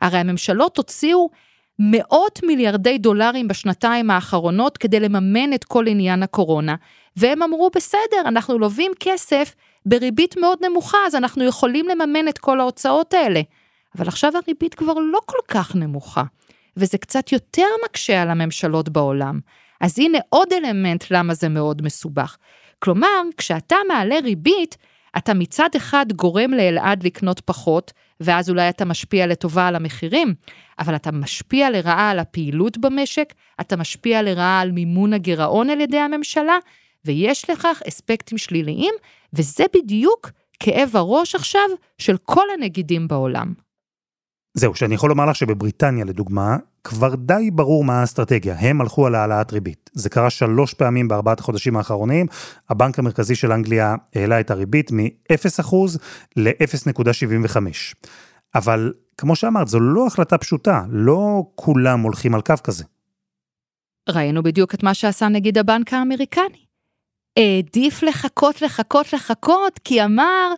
הרי 0.00 0.18
הממשלות 0.18 0.76
הוציאו 0.76 1.30
מאות 1.78 2.40
מיליארדי 2.42 2.98
דולרים 2.98 3.48
בשנתיים 3.48 4.10
האחרונות 4.10 4.78
כדי 4.78 5.00
לממן 5.00 5.52
את 5.52 5.64
כל 5.64 5.86
עניין 5.86 6.22
הקורונה, 6.22 6.74
והם 7.16 7.42
אמרו, 7.42 7.70
בסדר, 7.74 8.20
אנחנו 8.24 8.58
לווים 8.58 8.92
כסף 9.00 9.54
בריבית 9.86 10.36
מאוד 10.36 10.58
נמוכה, 10.64 10.98
אז 11.06 11.14
אנחנו 11.14 11.44
יכולים 11.44 11.86
לממן 11.88 12.28
את 12.28 12.38
כל 12.38 12.60
ההוצאות 12.60 13.14
האלה. 13.14 13.40
אבל 13.98 14.08
עכשיו 14.08 14.32
הריבית 14.36 14.74
כבר 14.74 14.94
לא 14.94 15.18
כל 15.26 15.38
כך 15.48 15.76
נמוכה, 15.76 16.22
וזה 16.76 16.98
קצת 16.98 17.32
יותר 17.32 17.66
מקשה 17.84 18.22
על 18.22 18.30
הממשלות 18.30 18.88
בעולם. 18.88 19.40
אז 19.80 19.98
הנה 19.98 20.18
עוד 20.28 20.52
אלמנט 20.52 21.04
למה 21.10 21.34
זה 21.34 21.48
מאוד 21.48 21.82
מסובך. 21.82 22.36
כלומר, 22.78 23.22
כשאתה 23.36 23.76
מעלה 23.88 24.18
ריבית, 24.24 24.76
אתה 25.16 25.34
מצד 25.34 25.68
אחד 25.76 26.06
גורם 26.12 26.52
לאלעד 26.52 27.02
לקנות 27.02 27.40
פחות, 27.40 27.92
ואז 28.20 28.50
אולי 28.50 28.68
אתה 28.68 28.84
משפיע 28.84 29.26
לטובה 29.26 29.68
על 29.68 29.76
המחירים, 29.76 30.34
אבל 30.78 30.96
אתה 30.96 31.12
משפיע 31.12 31.70
לרעה 31.70 32.10
על 32.10 32.18
הפעילות 32.18 32.78
במשק, 32.78 33.34
אתה 33.60 33.76
משפיע 33.76 34.22
לרעה 34.22 34.60
על 34.60 34.72
מימון 34.72 35.12
הגירעון 35.12 35.70
על 35.70 35.80
ידי 35.80 35.98
הממשלה, 35.98 36.58
ויש 37.06 37.50
לכך 37.50 37.82
אספקטים 37.88 38.38
שליליים, 38.38 38.94
וזה 39.32 39.64
בדיוק 39.76 40.30
כאב 40.60 40.90
הראש 40.94 41.34
עכשיו 41.34 41.68
של 41.98 42.16
כל 42.16 42.44
הנגידים 42.54 43.08
בעולם. 43.08 43.52
זהו, 44.54 44.74
שאני 44.74 44.94
יכול 44.94 45.10
לומר 45.10 45.26
לך 45.26 45.36
שבבריטניה, 45.36 46.04
לדוגמה, 46.04 46.56
כבר 46.84 47.14
די 47.14 47.50
ברור 47.52 47.84
מה 47.84 48.00
האסטרטגיה. 48.00 48.56
הם 48.58 48.80
הלכו 48.80 49.06
על 49.06 49.14
העלאת 49.14 49.52
ריבית. 49.52 49.90
זה 49.92 50.10
קרה 50.10 50.30
שלוש 50.30 50.74
פעמים 50.74 51.08
בארבעת 51.08 51.40
החודשים 51.40 51.76
האחרונים. 51.76 52.26
הבנק 52.68 52.98
המרכזי 52.98 53.34
של 53.34 53.52
אנגליה 53.52 53.94
העלה 54.14 54.40
את 54.40 54.50
הריבית 54.50 54.92
מ-0% 54.92 55.74
ל-0.75. 56.36 57.56
אבל 58.54 58.92
כמו 59.18 59.36
שאמרת, 59.36 59.68
זו 59.68 59.80
לא 59.80 60.06
החלטה 60.06 60.38
פשוטה, 60.38 60.82
לא 60.88 61.42
כולם 61.54 62.00
הולכים 62.00 62.34
על 62.34 62.40
קו 62.40 62.54
כזה. 62.64 62.84
ראינו 64.08 64.42
בדיוק 64.42 64.74
את 64.74 64.82
מה 64.82 64.94
שעשה 64.94 65.28
נגיד 65.28 65.58
הבנק 65.58 65.92
האמריקני. 65.92 66.65
העדיף 67.36 68.02
לחכות, 68.02 68.62
לחכות, 68.62 69.12
לחכות, 69.12 69.80
כי 69.84 70.04
אמר, 70.04 70.54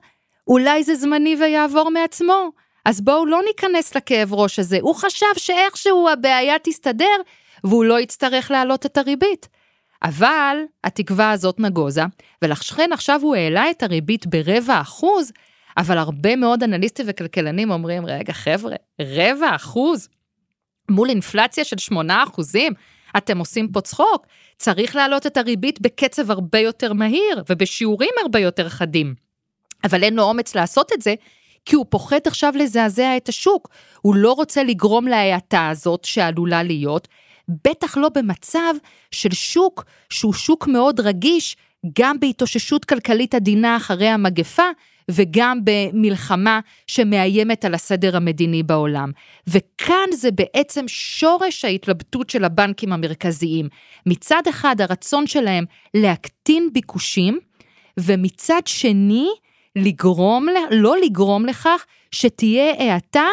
אולי 0.46 0.84
זה 0.84 0.94
זמני 0.94 1.36
ויעבור 1.40 1.90
מעצמו. 1.90 2.50
אז 2.84 3.00
בואו 3.00 3.26
לא 3.26 3.40
ניכנס 3.46 3.96
לכאב 3.96 4.34
ראש 4.34 4.58
הזה, 4.58 4.78
הוא 4.80 4.94
חשב 4.94 5.26
שאיכשהו 5.36 6.08
הבעיה 6.08 6.58
תסתדר, 6.62 7.16
והוא 7.64 7.84
לא 7.84 8.00
יצטרך 8.00 8.50
להעלות 8.50 8.86
את 8.86 8.96
הריבית. 8.98 9.48
אבל 10.02 10.56
התקווה 10.84 11.30
הזאת 11.30 11.60
נגוזה, 11.60 12.02
ולכן 12.42 12.92
עכשיו 12.92 13.20
הוא 13.22 13.36
העלה 13.36 13.70
את 13.70 13.82
הריבית 13.82 14.26
ברבע 14.26 14.80
אחוז, 14.80 15.32
אבל 15.76 15.98
הרבה 15.98 16.36
מאוד 16.36 16.62
אנליסטים 16.62 17.06
וכלכלנים 17.08 17.70
אומרים, 17.70 18.06
רגע 18.06 18.32
חבר'ה, 18.32 18.76
רבע 19.00 19.54
אחוז 19.54 20.08
מול 20.90 21.08
אינפלציה 21.08 21.64
של 21.64 21.78
שמונה 21.78 22.22
אחוזים, 22.22 22.72
אתם 23.16 23.38
עושים 23.38 23.68
פה 23.68 23.80
צחוק, 23.80 24.26
צריך 24.58 24.96
להעלות 24.96 25.26
את 25.26 25.36
הריבית 25.36 25.80
בקצב 25.80 26.30
הרבה 26.30 26.58
יותר 26.58 26.92
מהיר 26.92 27.44
ובשיעורים 27.48 28.10
הרבה 28.22 28.38
יותר 28.38 28.68
חדים. 28.68 29.14
אבל 29.84 30.02
אין 30.02 30.14
לו 30.14 30.22
אומץ 30.22 30.54
לעשות 30.54 30.92
את 30.92 31.02
זה, 31.02 31.14
כי 31.64 31.76
הוא 31.76 31.86
פוחד 31.88 32.18
עכשיו 32.26 32.52
לזעזע 32.56 33.16
את 33.16 33.28
השוק. 33.28 33.68
הוא 34.00 34.14
לא 34.14 34.32
רוצה 34.32 34.62
לגרום 34.62 35.08
להאטה 35.08 35.68
הזאת 35.68 36.04
שעלולה 36.04 36.62
להיות, 36.62 37.08
בטח 37.48 37.96
לא 37.96 38.08
במצב 38.14 38.74
של 39.10 39.32
שוק 39.32 39.84
שהוא 40.10 40.32
שוק 40.32 40.66
מאוד 40.66 41.00
רגיש, 41.00 41.56
גם 41.98 42.20
בהתאוששות 42.20 42.84
כלכלית 42.84 43.34
עדינה 43.34 43.76
אחרי 43.76 44.08
המגפה, 44.08 44.70
וגם 45.10 45.58
במלחמה 45.64 46.60
שמאיימת 46.86 47.64
על 47.64 47.74
הסדר 47.74 48.16
המדיני 48.16 48.62
בעולם. 48.62 49.12
וכאן 49.46 50.08
זה 50.12 50.30
בעצם 50.30 50.84
שורש 50.88 51.64
ההתלבטות 51.64 52.30
של 52.30 52.44
הבנקים 52.44 52.92
המרכזיים. 52.92 53.68
מצד 54.06 54.42
אחד 54.48 54.80
הרצון 54.80 55.26
שלהם 55.26 55.64
להקטין 55.94 56.68
ביקושים, 56.72 57.38
ומצד 58.00 58.62
שני, 58.66 59.28
לגרום, 59.76 60.46
לא 60.70 60.96
לגרום 61.04 61.46
לכך 61.46 61.84
שתהיה 62.10 62.94
האטה 62.94 63.26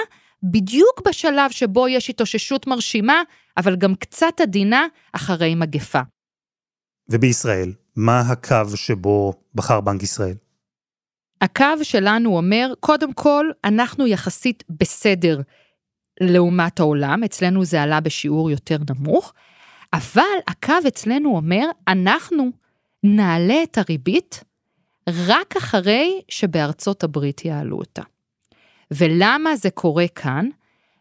בדיוק 0.43 1.01
בשלב 1.07 1.51
שבו 1.51 1.88
יש 1.88 2.09
התאוששות 2.09 2.67
מרשימה, 2.67 3.21
אבל 3.57 3.75
גם 3.75 3.95
קצת 3.95 4.41
עדינה 4.41 4.88
אחרי 5.13 5.55
מגפה. 5.55 6.01
ובישראל, 7.09 7.73
מה 7.95 8.19
הקו 8.19 8.77
שבו 8.77 9.33
בחר 9.55 9.81
בנק 9.81 10.03
ישראל? 10.03 10.35
הקו 11.41 11.84
שלנו 11.84 12.38
אומר, 12.38 12.74
קודם 12.80 13.13
כל, 13.13 13.50
אנחנו 13.63 14.08
יחסית 14.08 14.63
בסדר 14.69 15.41
לעומת 16.21 16.80
העולם, 16.80 17.24
אצלנו 17.24 17.65
זה 17.65 17.82
עלה 17.82 18.00
בשיעור 18.00 18.52
יותר 18.52 18.78
נמוך, 18.89 19.34
אבל 19.93 20.21
הקו 20.48 20.74
אצלנו 20.88 21.36
אומר, 21.36 21.65
אנחנו 21.88 22.52
נעלה 23.04 23.63
את 23.63 23.78
הריבית 23.78 24.43
רק 25.10 25.56
אחרי 25.58 26.21
שבארצות 26.30 27.04
הברית 27.04 27.45
יעלו 27.45 27.78
אותה. 27.78 28.02
ולמה 28.91 29.56
זה 29.56 29.69
קורה 29.69 30.08
כאן? 30.08 30.50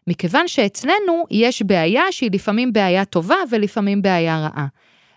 מכיוון 0.07 0.47
שאצלנו 0.47 1.25
יש 1.31 1.61
בעיה 1.61 2.03
שהיא 2.11 2.31
לפעמים 2.33 2.73
בעיה 2.73 3.05
טובה 3.05 3.35
ולפעמים 3.51 4.01
בעיה 4.01 4.39
רעה. 4.39 4.67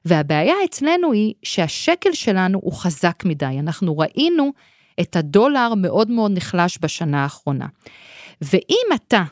והבעיה 0.05 0.55
אצלנו 0.65 1.13
היא 1.13 1.35
שהשקל 1.43 2.13
שלנו 2.13 2.59
הוא 2.63 2.73
חזק 2.73 3.25
מדי. 3.25 3.57
אנחנו 3.59 3.99
ראינו 3.99 4.53
את 5.01 5.17
הדולר 5.17 5.75
מאוד 5.77 6.11
מאוד 6.11 6.31
נחלש 6.35 6.79
בשנה 6.81 7.23
האחרונה. 7.23 7.67
ואם 8.43 8.87
אתה 8.95 9.23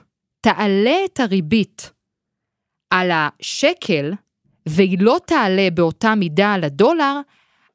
תעלה 0.40 0.96
את 1.05 1.20
הריבית 1.20 1.90
על 2.90 3.11
השקל, 3.14 4.12
והיא 4.66 4.98
לא 5.00 5.18
תעלה 5.26 5.68
באותה 5.74 6.14
מידה 6.14 6.52
על 6.52 6.64
הדולר, 6.64 7.20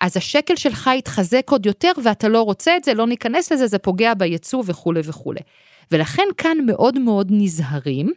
אז 0.02 0.18
השקל 0.18 0.56
שלך 0.56 0.90
יתחזק 0.98 1.50
עוד 1.50 1.66
יותר 1.66 1.92
ואתה 2.04 2.28
לא 2.28 2.42
רוצה 2.42 2.78
את 2.78 2.84
זה, 2.84 2.94
לא 2.94 3.08
ניכנס 3.08 3.52
לזה, 3.52 3.68
זה 3.68 3.78
פוגע 3.78 4.14
ביצוא 4.14 4.64
וכולי 4.66 5.02
וכולי. 5.04 5.40
ולכן 5.92 6.28
כאן 6.38 6.58
מאוד 6.66 7.00
מאוד 7.00 7.28
נזהרים, 7.32 8.12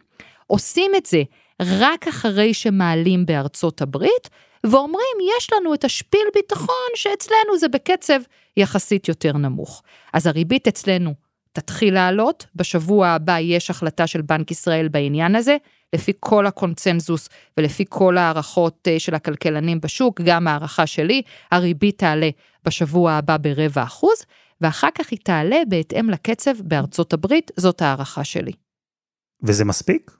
עושים 0.47 0.91
את 0.97 1.05
זה 1.05 1.23
רק 1.61 2.07
אחרי 2.07 2.53
שמעלים 2.53 3.25
בארצות 3.25 3.81
הברית, 3.81 4.29
ואומרים, 4.71 5.17
יש 5.37 5.53
לנו 5.53 5.73
את 5.73 5.83
השפיל 5.83 6.27
ביטחון 6.33 6.91
שאצלנו 6.95 7.57
זה 7.59 7.67
בקצב 7.67 8.19
יחסית 8.57 9.07
יותר 9.07 9.33
נמוך. 9.33 9.83
אז 10.13 10.27
הריבית 10.27 10.67
אצלנו 10.67 11.13
תתחיל 11.53 11.93
לעלות, 11.93 12.45
בשבוע 12.55 13.07
הבא 13.07 13.39
יש 13.39 13.69
החלטה 13.69 14.07
של 14.07 14.21
בנק 14.21 14.51
ישראל 14.51 14.87
בעניין 14.87 15.35
הזה, 15.35 15.57
לפי 15.95 16.11
כל 16.19 16.45
הקונצנזוס 16.47 17.29
ולפי 17.57 17.85
כל 17.89 18.17
הערכות 18.17 18.87
אה, 18.87 18.99
של 18.99 19.15
הכלכלנים 19.15 19.81
בשוק, 19.81 20.21
גם 20.21 20.47
הערכה 20.47 20.87
שלי, 20.87 21.21
הריבית 21.51 21.97
תעלה 21.97 22.29
בשבוע 22.65 23.11
הבא 23.11 23.37
ברבע 23.37 23.83
אחוז, 23.83 24.25
ואחר 24.61 24.87
כך 24.95 25.11
היא 25.11 25.19
תעלה 25.23 25.57
בהתאם 25.67 26.09
לקצב 26.09 26.61
בארצות 26.61 27.13
הברית, 27.13 27.51
זאת 27.57 27.81
הערכה 27.81 28.23
שלי. 28.23 28.51
וזה 29.43 29.65
מספיק? 29.65 30.11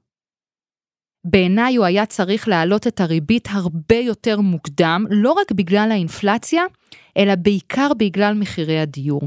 בעיניי 1.28 1.76
הוא 1.76 1.86
היה 1.86 2.06
צריך 2.06 2.48
להעלות 2.48 2.88
את 2.88 3.02
הריבית 3.02 3.48
הרבה 3.52 3.96
יותר 3.96 4.42
מוקדם, 4.42 5.06
לא 5.10 5.32
רק 5.32 5.52
בגלל 5.52 5.88
האינפלציה, 5.92 6.64
אלא 7.18 7.36
בעיקר 7.36 7.92
בגלל 7.98 8.34
מחירי 8.34 8.80
הדיור. 8.80 9.22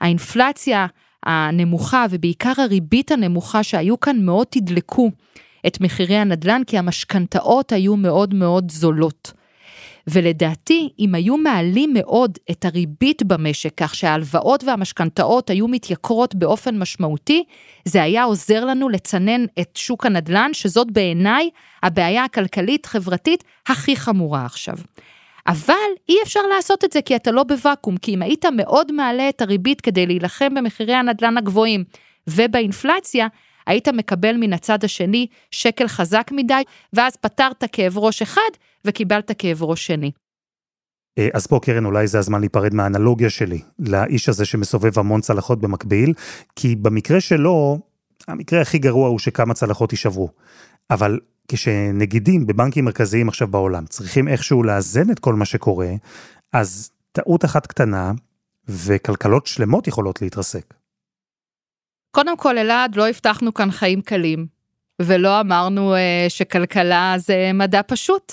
האינפלציה 0.00 0.86
הנמוכה 1.22 2.06
ובעיקר 2.10 2.52
הריבית 2.56 3.10
הנמוכה 3.10 3.62
שהיו 3.62 4.00
כאן 4.00 4.16
מאוד 4.20 4.46
תדלקו 4.50 5.10
את 5.66 5.80
מחירי 5.80 6.16
הנדל"ן, 6.16 6.62
כי 6.66 6.78
המשכנתאות 6.78 7.72
היו 7.72 7.96
מאוד 7.96 8.34
מאוד 8.34 8.70
זולות. 8.70 9.32
ולדעתי, 10.10 10.88
אם 10.98 11.14
היו 11.14 11.36
מעלים 11.36 11.94
מאוד 11.94 12.38
את 12.50 12.64
הריבית 12.64 13.22
במשק, 13.22 13.72
כך 13.76 13.94
שההלוואות 13.94 14.64
והמשכנתאות 14.64 15.50
היו 15.50 15.68
מתייקרות 15.68 16.34
באופן 16.34 16.78
משמעותי, 16.78 17.44
זה 17.84 18.02
היה 18.02 18.24
עוזר 18.24 18.64
לנו 18.64 18.88
לצנן 18.88 19.44
את 19.60 19.76
שוק 19.76 20.06
הנדל"ן, 20.06 20.50
שזאת 20.52 20.90
בעיניי 20.90 21.50
הבעיה 21.82 22.24
הכלכלית-חברתית 22.24 23.44
הכי 23.68 23.96
חמורה 23.96 24.44
עכשיו. 24.44 24.74
אבל 25.46 25.74
אי 26.08 26.16
אפשר 26.22 26.40
לעשות 26.54 26.84
את 26.84 26.92
זה 26.92 27.02
כי 27.02 27.16
אתה 27.16 27.30
לא 27.30 27.42
בוואקום, 27.42 27.96
כי 27.96 28.14
אם 28.14 28.22
היית 28.22 28.44
מאוד 28.52 28.92
מעלה 28.92 29.28
את 29.28 29.40
הריבית 29.40 29.80
כדי 29.80 30.06
להילחם 30.06 30.54
במחירי 30.54 30.94
הנדל"ן 30.94 31.38
הגבוהים 31.38 31.84
ובאינפלציה, 32.26 33.26
היית 33.68 33.88
מקבל 33.88 34.36
מן 34.36 34.52
הצד 34.52 34.84
השני 34.84 35.26
שקל 35.50 35.88
חזק 35.88 36.30
מדי, 36.32 36.62
ואז 36.92 37.16
פתרת 37.16 37.64
כאב 37.72 37.98
ראש 37.98 38.22
אחד 38.22 38.50
וקיבלת 38.84 39.30
כאב 39.38 39.62
ראש 39.62 39.86
שני. 39.86 40.10
אה, 41.18 41.28
אז 41.34 41.46
פה 41.46 41.60
קרן 41.62 41.84
אולי 41.84 42.06
זה 42.06 42.18
הזמן 42.18 42.40
להיפרד 42.40 42.74
מהאנלוגיה 42.74 43.30
שלי 43.30 43.60
לאיש 43.78 44.28
הזה 44.28 44.44
שמסובב 44.44 44.98
המון 44.98 45.20
צלחות 45.20 45.60
במקביל, 45.60 46.12
כי 46.56 46.76
במקרה 46.76 47.20
שלו, 47.20 47.78
המקרה 48.28 48.60
הכי 48.60 48.78
גרוע 48.78 49.08
הוא 49.08 49.18
שכמה 49.18 49.54
צלחות 49.54 49.92
יישברו. 49.92 50.28
אבל 50.90 51.20
כשנגידים 51.48 52.46
בבנקים 52.46 52.84
מרכזיים 52.84 53.28
עכשיו 53.28 53.48
בעולם 53.48 53.86
צריכים 53.86 54.28
איכשהו 54.28 54.62
לאזן 54.62 55.10
את 55.10 55.18
כל 55.18 55.34
מה 55.34 55.44
שקורה, 55.44 55.90
אז 56.52 56.90
טעות 57.12 57.44
אחת 57.44 57.66
קטנה 57.66 58.12
וכלכלות 58.68 59.46
שלמות 59.46 59.88
יכולות 59.88 60.22
להתרסק. 60.22 60.77
קודם 62.18 62.36
כל, 62.36 62.58
אלעד, 62.58 62.96
לא 62.96 63.08
הבטחנו 63.08 63.54
כאן 63.54 63.70
חיים 63.70 64.00
קלים, 64.00 64.46
ולא 65.02 65.40
אמרנו 65.40 65.94
אה, 65.94 66.26
שכלכלה 66.28 67.14
זה 67.16 67.50
מדע 67.54 67.80
פשוט. 67.86 68.32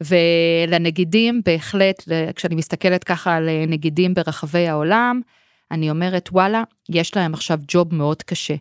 ולנגידים, 0.00 1.40
בהחלט, 1.44 2.04
כשאני 2.34 2.54
מסתכלת 2.54 3.04
ככה 3.04 3.36
על 3.36 3.48
אה, 3.48 3.64
נגידים 3.68 4.14
ברחבי 4.14 4.68
העולם, 4.68 5.20
אני 5.70 5.90
אומרת, 5.90 6.28
וואלה, 6.32 6.62
יש 6.88 7.16
להם 7.16 7.34
עכשיו 7.34 7.58
ג'וב 7.68 7.94
מאוד 7.94 8.22
קשה. 8.22 8.54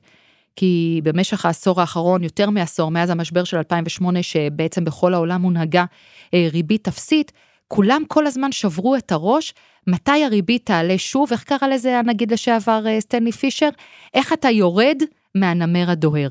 כי 0.56 1.02
במשך 1.04 1.46
העשור 1.46 1.82
האחרון, 1.82 2.24
יותר 2.24 2.50
מעשור, 2.50 2.92
מאז 2.92 3.10
המשבר 3.10 3.44
של 3.44 3.58
2008, 3.58 4.24
שבעצם 4.24 4.86
בכל 4.86 5.14
העולם 5.14 5.42
הונהגה 5.42 5.86
אה, 6.34 6.48
ריבית 6.52 6.88
אפסית, 6.88 7.32
כולם 7.72 8.04
כל 8.08 8.28
הזמן 8.28 8.52
שברו 8.52 8.96
את 8.96 9.12
הראש, 9.12 9.54
מתי 9.88 10.24
הריבית 10.24 10.66
תעלה 10.66 10.98
שוב, 10.98 11.32
איך 11.32 11.44
קרא 11.44 11.68
לזה 11.68 12.00
הנגיד 12.00 12.34
לשעבר 12.34 12.88
אה, 12.88 13.02
סטנלי 13.02 13.32
פישר? 13.32 13.70
איך 14.14 14.34
אתה 14.34 14.50
יורד 14.50 15.04
מהנמר 15.36 15.90
הדוהר. 15.90 16.30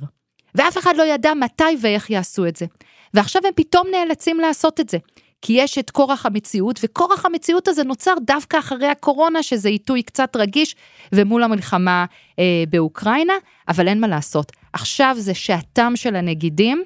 ואף 0.55 0.79
אחד 0.79 0.97
לא 0.97 1.03
ידע 1.03 1.35
מתי 1.35 1.65
ואיך 1.81 2.11
יעשו 2.11 2.47
את 2.47 2.57
זה. 2.57 2.67
ועכשיו 3.15 3.43
הם 3.47 3.53
פתאום 3.55 3.87
נאלצים 3.93 4.41
לעשות 4.41 4.81
את 4.81 4.89
זה. 4.89 4.99
כי 5.43 5.53
יש 5.53 5.79
את 5.79 5.91
כורח 5.91 6.27
המציאות, 6.27 6.81
וכורח 6.83 7.27
המציאות 7.27 7.69
הזה 7.69 7.85
נוצר 7.85 8.15
דווקא 8.27 8.59
אחרי 8.59 8.87
הקורונה, 8.87 9.43
שזה 9.43 9.69
עיתוי 9.69 10.03
קצת 10.03 10.37
רגיש, 10.37 10.77
ומול 11.13 11.43
המלחמה 11.43 12.05
אה, 12.39 12.45
באוקראינה, 12.71 13.33
אבל 13.69 13.89
אין 13.89 14.01
מה 14.01 14.07
לעשות. 14.07 14.53
עכשיו 14.73 15.17
זה 15.19 15.35
שעתם 15.35 15.93
של 15.97 16.17
הנגידים, 16.17 16.83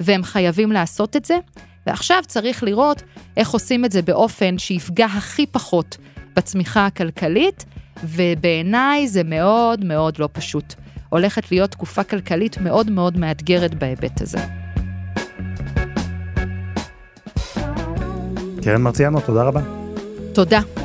והם 0.00 0.22
חייבים 0.22 0.72
לעשות 0.72 1.16
את 1.16 1.24
זה, 1.24 1.38
ועכשיו 1.86 2.22
צריך 2.26 2.62
לראות 2.62 3.02
איך 3.36 3.50
עושים 3.50 3.84
את 3.84 3.92
זה 3.92 4.02
באופן 4.02 4.58
שיפגע 4.58 5.06
הכי 5.06 5.46
פחות 5.46 5.96
בצמיחה 6.36 6.86
הכלכלית, 6.86 7.64
ובעיניי 8.04 9.08
זה 9.08 9.24
מאוד 9.24 9.84
מאוד 9.84 10.18
לא 10.18 10.28
פשוט. 10.32 10.74
הולכת 11.08 11.52
להיות 11.52 11.70
תקופה 11.70 12.04
כלכלית 12.04 12.58
מאוד 12.58 12.90
מאוד 12.90 13.16
מאתגרת 13.16 13.74
בהיבט 13.74 14.20
הזה. 14.20 14.38
קרן 18.62 18.82
מרציאנו, 18.82 19.20
תודה 19.20 19.42
רבה. 19.42 19.60
תודה. 20.34 20.81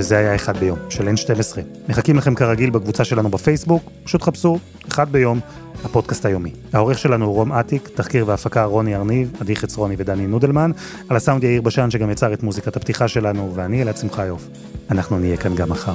וזה 0.00 0.18
היה 0.18 0.34
אחד 0.34 0.56
ביום, 0.56 0.78
של 0.88 1.08
N12. 1.08 1.58
מחכים 1.88 2.16
לכם 2.16 2.34
כרגיל 2.34 2.70
בקבוצה 2.70 3.04
שלנו 3.04 3.28
בפייסבוק, 3.28 3.82
פשוט 4.04 4.22
חפשו 4.22 4.58
אחד 4.88 5.12
ביום, 5.12 5.40
הפודקאסט 5.84 6.26
היומי. 6.26 6.52
העורך 6.72 6.98
שלנו 6.98 7.26
הוא 7.26 7.34
רום 7.34 7.52
אטיק, 7.52 7.88
תחקיר 7.94 8.28
והפקה 8.28 8.64
רוני 8.64 8.96
ארניב, 8.96 9.32
עדי 9.40 9.56
חצרוני 9.56 9.94
ודני 9.98 10.26
נודלמן, 10.26 10.70
על 11.08 11.16
הסאונד 11.16 11.44
יאיר 11.44 11.62
בשן 11.62 11.90
שגם 11.90 12.10
יצר 12.10 12.32
את 12.32 12.42
מוזיקת 12.42 12.76
הפתיחה 12.76 13.08
שלנו, 13.08 13.52
ואני 13.54 13.82
אלעד 13.82 13.96
שמחיוף. 13.96 14.48
אנחנו 14.90 15.18
נהיה 15.18 15.36
כאן 15.36 15.54
גם 15.54 15.68
מחר. 15.68 15.94